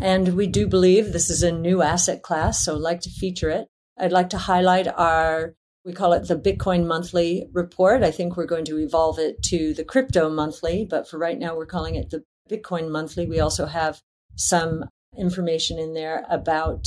And 0.00 0.34
we 0.34 0.46
do 0.46 0.66
believe 0.66 1.12
this 1.12 1.30
is 1.30 1.42
a 1.42 1.52
new 1.52 1.82
asset 1.82 2.22
class, 2.22 2.64
so 2.64 2.74
I'd 2.74 2.80
like 2.80 3.00
to 3.02 3.10
feature 3.10 3.50
it. 3.50 3.68
I'd 3.98 4.12
like 4.12 4.30
to 4.30 4.38
highlight 4.38 4.88
our, 4.88 5.54
we 5.84 5.92
call 5.92 6.12
it 6.12 6.28
the 6.28 6.38
Bitcoin 6.38 6.86
monthly 6.86 7.48
report. 7.52 8.02
I 8.02 8.10
think 8.10 8.36
we're 8.36 8.46
going 8.46 8.64
to 8.66 8.78
evolve 8.78 9.18
it 9.18 9.42
to 9.44 9.74
the 9.74 9.84
crypto 9.84 10.28
monthly, 10.28 10.86
but 10.88 11.08
for 11.08 11.18
right 11.18 11.38
now, 11.38 11.56
we're 11.56 11.66
calling 11.66 11.94
it 11.94 12.10
the 12.10 12.24
Bitcoin 12.50 12.90
monthly. 12.90 13.26
We 13.26 13.40
also 13.40 13.66
have 13.66 14.00
some 14.34 14.84
information 15.16 15.78
in 15.78 15.94
there 15.94 16.26
about 16.28 16.86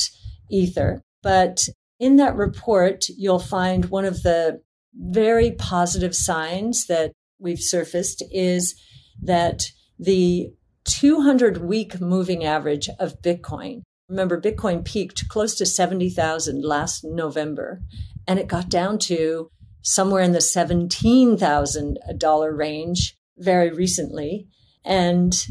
Ether. 0.50 1.02
But 1.24 1.68
in 2.00 2.18
that 2.18 2.36
report, 2.36 3.06
you'll 3.10 3.40
find 3.40 3.86
one 3.86 4.06
of 4.06 4.24
the 4.24 4.62
very 4.94 5.52
positive 5.52 6.16
signs 6.16 6.88
that 6.88 7.12
we've 7.40 7.60
surfaced 7.60 8.24
is 8.32 8.76
that 9.22 9.64
the 9.98 10.52
200 10.90 11.60
week 11.60 12.02
moving 12.02 12.44
average 12.44 12.90
of 13.00 13.22
Bitcoin 13.22 13.84
Remember, 14.10 14.42
Bitcoin 14.42 14.84
peaked 14.84 15.30
close 15.30 15.56
to 15.56 15.66
70,000 15.66 16.66
last 16.66 17.06
November, 17.06 17.80
and 18.28 18.38
it 18.40 18.48
got 18.48 18.68
down 18.68 19.00
to 19.00 19.50
somewhere 19.84 20.24
in 20.24 20.32
the 20.32 20.40
$17,000 20.40 22.58
range 22.58 23.16
very 23.38 23.70
recently. 23.70 24.48
And 24.84 25.48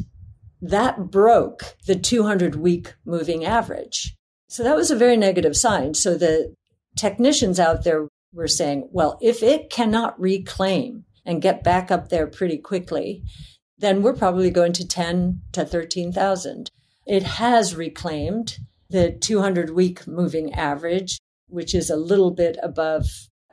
that 0.61 1.09
broke 1.11 1.77
the 1.87 1.94
200 1.94 2.57
week 2.57 2.96
moving 3.07 3.44
average. 3.44 4.16
So 4.48 4.64
that 4.64 4.74
was 4.74 4.90
a 4.90 4.96
very 4.96 5.16
negative 5.16 5.57
sign. 5.57 5.94
So 5.94 6.18
the 6.18 6.53
technicians 6.96 7.61
out 7.61 7.85
there 7.85 8.09
were 8.35 8.48
saying, 8.48 8.88
well, 8.90 9.18
if 9.22 9.40
it 9.42 9.70
cannot 9.70 10.20
reclaim 10.20 11.05
and 11.24 11.40
get 11.40 11.62
back 11.62 11.92
up 11.92 12.09
there 12.09 12.27
pretty 12.27 12.59
quickly, 12.59 13.22
then 13.79 14.03
we're 14.03 14.12
probably 14.14 14.51
going 14.51 14.73
to 14.75 14.87
10 14.87 15.43
to 15.53 15.64
13,000. 15.64 16.71
It 17.07 17.23
has 17.23 17.75
reclaimed 17.75 18.59
the 18.91 19.12
200 19.12 19.71
week 19.71 20.07
moving 20.07 20.53
average, 20.53 21.19
which 21.49 21.75
is 21.75 21.91
a 21.91 21.97
little 21.97 22.31
bit 22.31 22.59
above, 22.62 23.07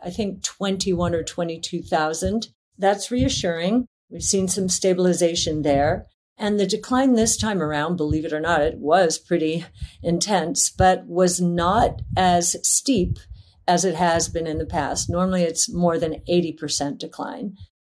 I 0.03 0.09
think, 0.09 0.43
21 0.43 1.13
or 1.13 1.23
22,000. 1.23 2.47
That's 2.77 3.11
reassuring. 3.11 3.85
We've 4.09 4.23
seen 4.23 4.47
some 4.47 4.69
stabilization 4.69 5.61
there. 5.61 6.07
And 6.37 6.59
the 6.59 6.67
decline 6.67 7.13
this 7.13 7.37
time 7.37 7.61
around, 7.61 7.95
believe 7.95 8.25
it 8.25 8.33
or 8.33 8.41
not, 8.41 8.61
it 8.61 8.77
was 8.77 9.17
pretty 9.17 9.65
intense, 10.03 10.69
but 10.69 11.07
was 11.07 11.39
not 11.39 12.01
as 12.17 12.57
steep 12.67 13.19
as 13.67 13.85
it 13.85 13.95
has 13.95 14.27
been 14.27 14.45
in 14.45 14.57
the 14.57 14.65
past. 14.65 15.09
Normally 15.09 15.43
it's 15.43 15.71
more 15.71 15.97
than 15.97 16.21
80% 16.29 16.97
decline. 16.97 17.55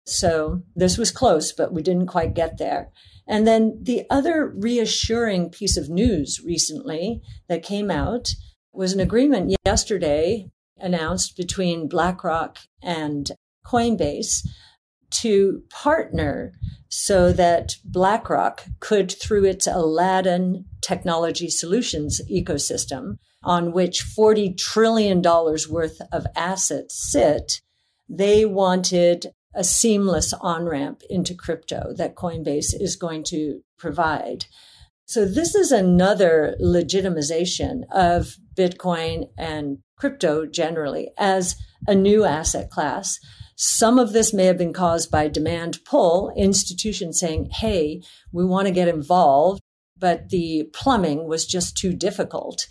So 0.09 0.62
this 0.75 0.97
was 0.97 1.11
close, 1.11 1.53
but 1.53 1.73
we 1.73 1.83
didn't 1.83 2.07
quite 2.07 2.35
get 2.35 2.59
there. 2.59 2.90
And 3.27 3.47
then 3.47 3.79
the 3.83 4.05
other 4.09 4.47
reassuring 4.47 5.51
piece 5.51 5.77
of 5.77 5.90
news 5.90 6.40
recently 6.42 7.21
that 7.49 7.62
came 7.62 7.90
out 7.90 8.31
was 8.73 8.92
an 8.92 9.01
agreement 9.01 9.55
yesterday 9.66 10.49
announced 10.79 11.37
between 11.37 11.88
BlackRock 11.88 12.59
and 12.83 13.31
Coinbase 13.66 14.47
to 15.11 15.62
partner 15.71 16.53
so 16.88 17.33
that 17.33 17.77
BlackRock 17.85 18.64
could, 18.81 19.12
through 19.12 19.44
its 19.44 19.66
Aladdin 19.66 20.64
Technology 20.81 21.51
Solutions 21.51 22.21
ecosystem, 22.31 23.18
on 23.42 23.73
which 23.73 24.05
$40 24.05 24.57
trillion 24.57 25.23
worth 25.23 26.01
of 26.12 26.27
assets 26.35 27.11
sit, 27.11 27.61
they 28.09 28.47
wanted 28.47 29.27
a 29.59 29.64
seamless 29.64 30.33
on 30.33 30.66
ramp 30.66 31.03
into 31.11 31.35
crypto 31.35 31.92
that 31.97 32.14
Coinbase 32.14 32.81
is 32.81 32.94
going 32.94 33.25
to 33.25 33.61
provide. 33.77 34.47
So, 35.05 35.25
this 35.25 35.55
is 35.55 35.73
another 35.73 36.57
legitimization 36.62 37.83
of 37.90 38.37
Bitcoin 38.55 39.29
and 39.37 39.79
crypto 39.97 40.47
generally 40.47 41.11
as 41.18 41.57
a 41.88 41.94
new 41.94 42.25
asset 42.25 42.71
class. 42.71 43.18
Some 43.57 43.99
of 43.99 44.12
this 44.12 44.33
may 44.33 44.44
have 44.44 44.59
been 44.59 44.73
caused 44.73 45.11
by 45.11 45.27
demand 45.27 45.81
pull, 45.85 46.33
institutions 46.37 47.18
saying, 47.18 47.51
hey, 47.51 48.03
we 48.31 48.44
want 48.44 48.68
to 48.68 48.73
get 48.73 48.87
involved, 48.87 49.61
but 49.99 50.29
the 50.29 50.71
plumbing 50.73 51.27
was 51.27 51.44
just 51.44 51.77
too 51.77 51.92
difficult. 51.92 52.68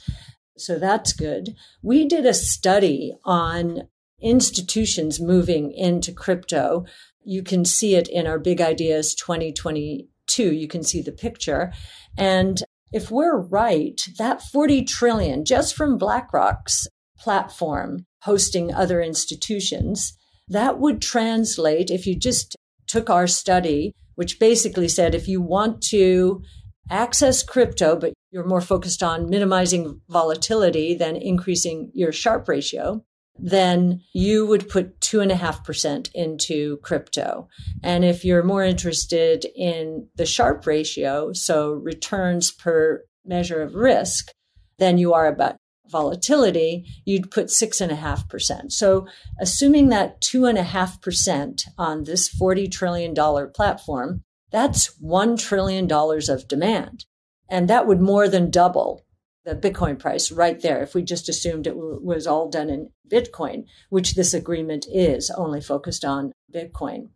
So 0.57 0.79
that's 0.79 1.11
good. 1.11 1.55
We 1.83 2.07
did 2.07 2.25
a 2.25 2.33
study 2.33 3.13
on 3.25 3.89
institutions 4.21 5.19
moving 5.19 5.71
into 5.71 6.11
crypto. 6.11 6.85
You 7.23 7.43
can 7.43 7.65
see 7.65 7.95
it 7.95 8.07
in 8.07 8.27
our 8.27 8.39
Big 8.39 8.61
Ideas 8.61 9.13
2022. 9.15 10.53
You 10.53 10.67
can 10.67 10.83
see 10.83 11.01
the 11.01 11.11
picture. 11.11 11.73
And 12.17 12.61
if 12.91 13.11
we're 13.11 13.37
right, 13.37 13.99
that 14.17 14.41
40 14.41 14.83
trillion 14.85 15.45
just 15.45 15.75
from 15.75 15.97
BlackRock's 15.97 16.87
platform 17.17 18.05
hosting 18.21 18.73
other 18.73 19.01
institutions, 19.01 20.17
that 20.47 20.79
would 20.79 21.01
translate 21.01 21.89
if 21.89 22.07
you 22.07 22.15
just 22.17 22.55
took 22.87 23.09
our 23.09 23.27
study, 23.27 23.93
which 24.15 24.39
basically 24.39 24.87
said 24.87 25.13
if 25.13 25.27
you 25.27 25.41
want 25.41 25.81
to 25.81 26.41
access 26.89 27.43
crypto, 27.43 27.97
but 27.97 28.13
you're 28.31 28.45
more 28.45 28.61
focused 28.61 29.03
on 29.03 29.29
minimizing 29.29 29.99
volatility 30.07 30.95
than 30.95 31.15
increasing 31.15 31.91
your 31.93 32.11
Sharpe 32.11 32.47
ratio, 32.47 33.03
then 33.39 34.01
you 34.13 34.45
would 34.45 34.69
put 34.69 34.99
2.5% 34.99 36.09
into 36.13 36.77
crypto. 36.77 37.47
And 37.83 38.03
if 38.03 38.25
you're 38.25 38.43
more 38.43 38.63
interested 38.63 39.45
in 39.55 40.07
the 40.15 40.25
Sharpe 40.25 40.65
ratio, 40.65 41.33
so 41.33 41.73
returns 41.73 42.51
per 42.51 43.03
measure 43.25 43.61
of 43.61 43.75
risk, 43.75 44.31
than 44.77 44.97
you 44.97 45.13
are 45.13 45.27
about 45.27 45.57
volatility, 45.89 46.85
you'd 47.05 47.31
put 47.31 47.47
6.5%. 47.47 48.71
So 48.71 49.07
assuming 49.39 49.89
that 49.89 50.21
2.5% 50.21 51.61
on 51.77 52.03
this 52.03 52.29
$40 52.33 52.71
trillion 52.71 53.15
platform, 53.53 54.21
that's 54.51 54.95
$1 55.01 55.39
trillion 55.39 55.91
of 55.91 56.47
demand. 56.47 57.05
And 57.49 57.69
that 57.69 57.87
would 57.87 58.01
more 58.01 58.27
than 58.27 58.51
double 58.51 59.05
the 59.47 59.55
Bitcoin 59.55 59.97
price 59.97 60.29
right 60.29 60.61
there 60.61 60.83
if 60.83 60.93
we 60.93 61.01
just 61.01 61.29
assumed 61.29 61.67
it 61.67 61.71
w- 61.73 61.99
was 62.03 62.27
all 62.27 62.49
done 62.49 62.69
in 62.69 62.89
Bitcoin, 63.09 63.63
which 63.89 64.13
this 64.13 64.33
agreement 64.33 64.85
is 64.91 65.31
only 65.31 65.61
focused 65.61 66.03
on 66.03 66.33
Bitcoin. 66.53 67.09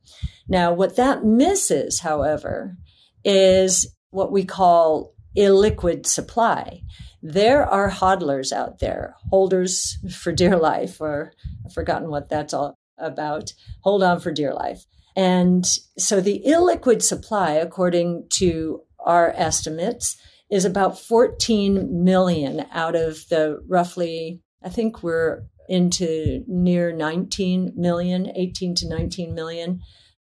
Now, 0.48 0.72
what 0.74 0.96
that 0.96 1.26
misses, 1.26 2.00
however, 2.00 2.78
is 3.26 3.94
what 4.12 4.32
we 4.32 4.46
call 4.46 5.14
illiquid 5.38 6.06
supply. 6.06 6.84
There 7.22 7.66
are 7.66 7.92
hodlers 7.92 8.54
out 8.54 8.80
there, 8.80 9.16
holders 9.30 9.98
for 10.18 10.32
dear 10.32 10.58
life, 10.58 11.02
or 11.02 11.34
I've 11.66 11.74
forgotten 11.74 12.10
what 12.10 12.30
that's 12.30 12.54
all 12.54 12.76
about. 12.98 13.54
Hold 13.82 14.04
on 14.04 14.22
for 14.22 14.32
dear 14.32 14.54
life. 14.54 14.86
And 15.18 15.66
so 15.98 16.22
the 16.22 16.42
illiquid 16.48 17.02
supply, 17.02 17.52
according 17.52 18.28
to 18.36 18.84
our 19.00 19.34
estimates, 19.36 20.16
is 20.52 20.66
about 20.66 21.00
14 21.00 22.04
million 22.04 22.66
out 22.72 22.96
of 22.96 23.28
the 23.30 23.64
roughly, 23.68 24.42
I 24.62 24.70
think 24.70 25.02
we're 25.02 25.44
into 25.70 26.44
near 26.48 26.92
19 26.92 27.74
million, 27.78 28.30
18 28.36 28.76
to 28.76 28.90
19 28.90 29.34
million 29.34 29.80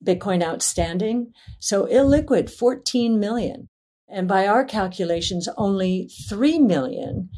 Bitcoin 0.05 0.43
outstanding. 0.43 1.33
So 1.59 1.85
illiquid, 1.87 2.49
14 2.51 3.19
million. 3.19 3.67
And 4.07 4.27
by 4.27 4.45
our 4.45 4.63
calculations, 4.63 5.49
only 5.57 6.09
3 6.29 6.59
million 6.59 7.29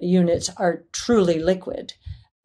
units 0.00 0.50
are 0.56 0.84
truly 0.92 1.38
liquid. 1.38 1.92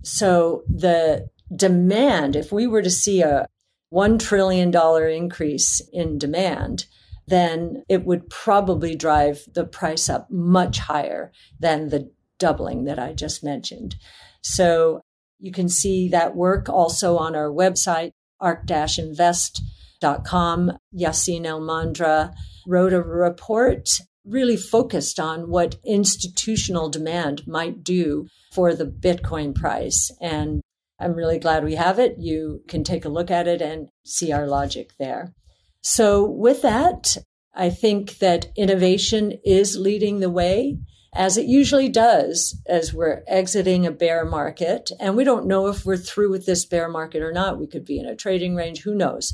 So 0.04 0.64
the 0.68 1.30
demand, 1.56 2.36
if 2.36 2.52
we 2.52 2.68
were 2.68 2.82
to 2.82 2.90
see 2.92 3.22
a 3.22 3.48
$1 3.92 4.20
trillion 4.20 4.76
increase 5.12 5.82
in 5.92 6.20
demand, 6.20 6.86
then 7.30 7.84
it 7.88 8.06
would 8.06 8.30
probably 8.30 8.96
drive 8.96 9.46
the 9.54 9.66
price 9.66 10.10
up 10.10 10.30
much 10.30 10.80
higher 10.80 11.32
than 11.60 11.90
the 11.90 12.12
doubling 12.38 12.84
that 12.86 13.00
I 13.00 13.14
just 13.14 13.44
mentioned. 13.44 13.96
So 14.42 15.02
you 15.40 15.52
can 15.52 15.70
see 15.70 16.08
that 16.10 16.36
work 16.36 16.70
also 16.70 17.18
on 17.18 17.36
our 17.36 17.50
website, 17.50 18.12
ark-invest.com. 18.40 20.72
Yassine 20.98 21.46
Elmandjra 21.46 22.34
wrote 22.68 22.94
a 22.94 23.02
report 23.02 23.90
really 24.26 24.58
focused 24.58 25.20
on 25.20 25.50
what 25.50 25.78
institutional 25.86 26.90
demand 26.90 27.48
might 27.48 27.84
do 27.84 28.28
for 28.52 28.74
the 28.74 28.86
Bitcoin 28.86 29.56
price. 29.56 30.12
And 30.22 30.62
I'm 31.00 31.14
really 31.14 31.40
glad 31.40 31.64
we 31.64 31.76
have 31.76 32.00
it. 32.00 32.16
You 32.20 32.62
can 32.68 32.84
take 32.84 33.06
a 33.06 33.10
look 33.10 33.32
at 33.32 33.48
it 33.48 33.62
and 33.62 33.90
see 34.06 34.32
our 34.32 34.48
logic 34.48 34.92
there. 35.00 35.34
So 35.82 36.24
with 36.30 36.62
that, 36.62 37.18
I 37.54 37.70
think 37.70 38.20
that 38.20 38.48
innovation 38.56 39.34
is 39.44 39.78
leading 39.78 40.20
the 40.20 40.30
way 40.30 40.78
as 41.14 41.38
it 41.38 41.48
usually 41.48 41.90
does 41.90 42.62
as 42.68 42.94
we're 42.94 43.24
exiting 43.28 43.86
a 43.86 43.92
bear 43.92 44.26
market. 44.26 44.92
And 45.00 45.18
we 45.18 45.24
don't 45.24 45.48
know 45.48 45.68
if 45.68 45.86
we're 45.86 45.98
through 45.98 46.30
with 46.30 46.46
this 46.46 46.66
bear 46.66 46.88
market 46.88 47.22
or 47.22 47.32
not. 47.32 47.60
We 47.60 47.68
could 47.68 47.86
be 47.86 48.00
in 48.00 48.06
a 48.06 48.16
trading 48.16 48.56
range. 48.56 48.82
Who 48.82 48.94
knows? 48.94 49.34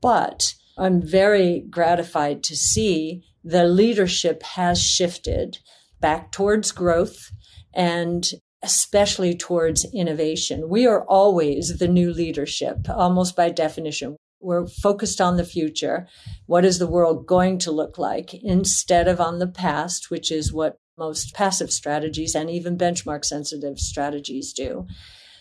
But 0.00 0.54
I'm 0.76 1.00
very 1.00 1.64
gratified 1.70 2.42
to 2.44 2.56
see 2.56 3.22
the 3.44 3.64
leadership 3.64 4.42
has 4.42 4.82
shifted 4.82 5.58
back 6.00 6.32
towards 6.32 6.72
growth 6.72 7.30
and 7.72 8.28
especially 8.62 9.36
towards 9.36 9.86
innovation. 9.92 10.68
We 10.68 10.86
are 10.86 11.04
always 11.04 11.78
the 11.78 11.88
new 11.88 12.12
leadership, 12.12 12.88
almost 12.88 13.36
by 13.36 13.50
definition. 13.50 14.16
We're 14.42 14.66
focused 14.66 15.20
on 15.20 15.36
the 15.36 15.44
future. 15.44 16.08
What 16.46 16.64
is 16.64 16.78
the 16.78 16.86
world 16.86 17.26
going 17.26 17.58
to 17.60 17.70
look 17.70 17.98
like 17.98 18.34
instead 18.34 19.08
of 19.08 19.20
on 19.20 19.38
the 19.38 19.46
past, 19.46 20.10
which 20.10 20.30
is 20.32 20.52
what 20.52 20.78
most 20.98 21.34
passive 21.34 21.72
strategies 21.72 22.34
and 22.34 22.50
even 22.50 22.76
benchmark 22.76 23.24
sensitive 23.24 23.78
strategies 23.78 24.52
do. 24.52 24.86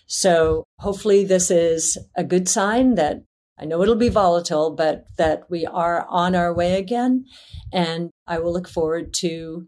So 0.08 0.66
hopefully 0.80 1.24
this 1.24 1.52
is 1.52 1.98
a 2.16 2.24
good 2.24 2.50
sign 2.50 2.96
that 2.96 3.24
I 3.60 3.66
know 3.66 3.82
it'll 3.84 3.96
be 3.96 4.10
volatile, 4.10 4.72
but 4.76 5.06
that 5.18 5.44
we 5.50 5.68
are 5.68 6.06
on 6.10 6.36
our 6.36 6.54
way 6.54 6.80
again. 6.80 7.26
And 7.72 8.10
I 8.26 8.40
will 8.40 8.52
look 8.52 8.68
forward 8.68 9.14
to 9.16 9.68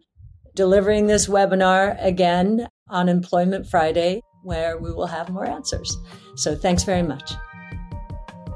delivering 0.55 1.05
this 1.05 1.27
webinar 1.27 2.03
again 2.03 2.67
on 2.89 3.07
Employment 3.07 3.67
Friday, 3.67 4.21
where 4.43 4.77
we 4.79 4.91
will 4.91 5.07
have 5.07 5.29
more 5.29 5.45
answers. 5.45 5.95
So 6.36 6.55
thanks 6.55 6.84
very 6.84 7.03
much. 7.03 7.34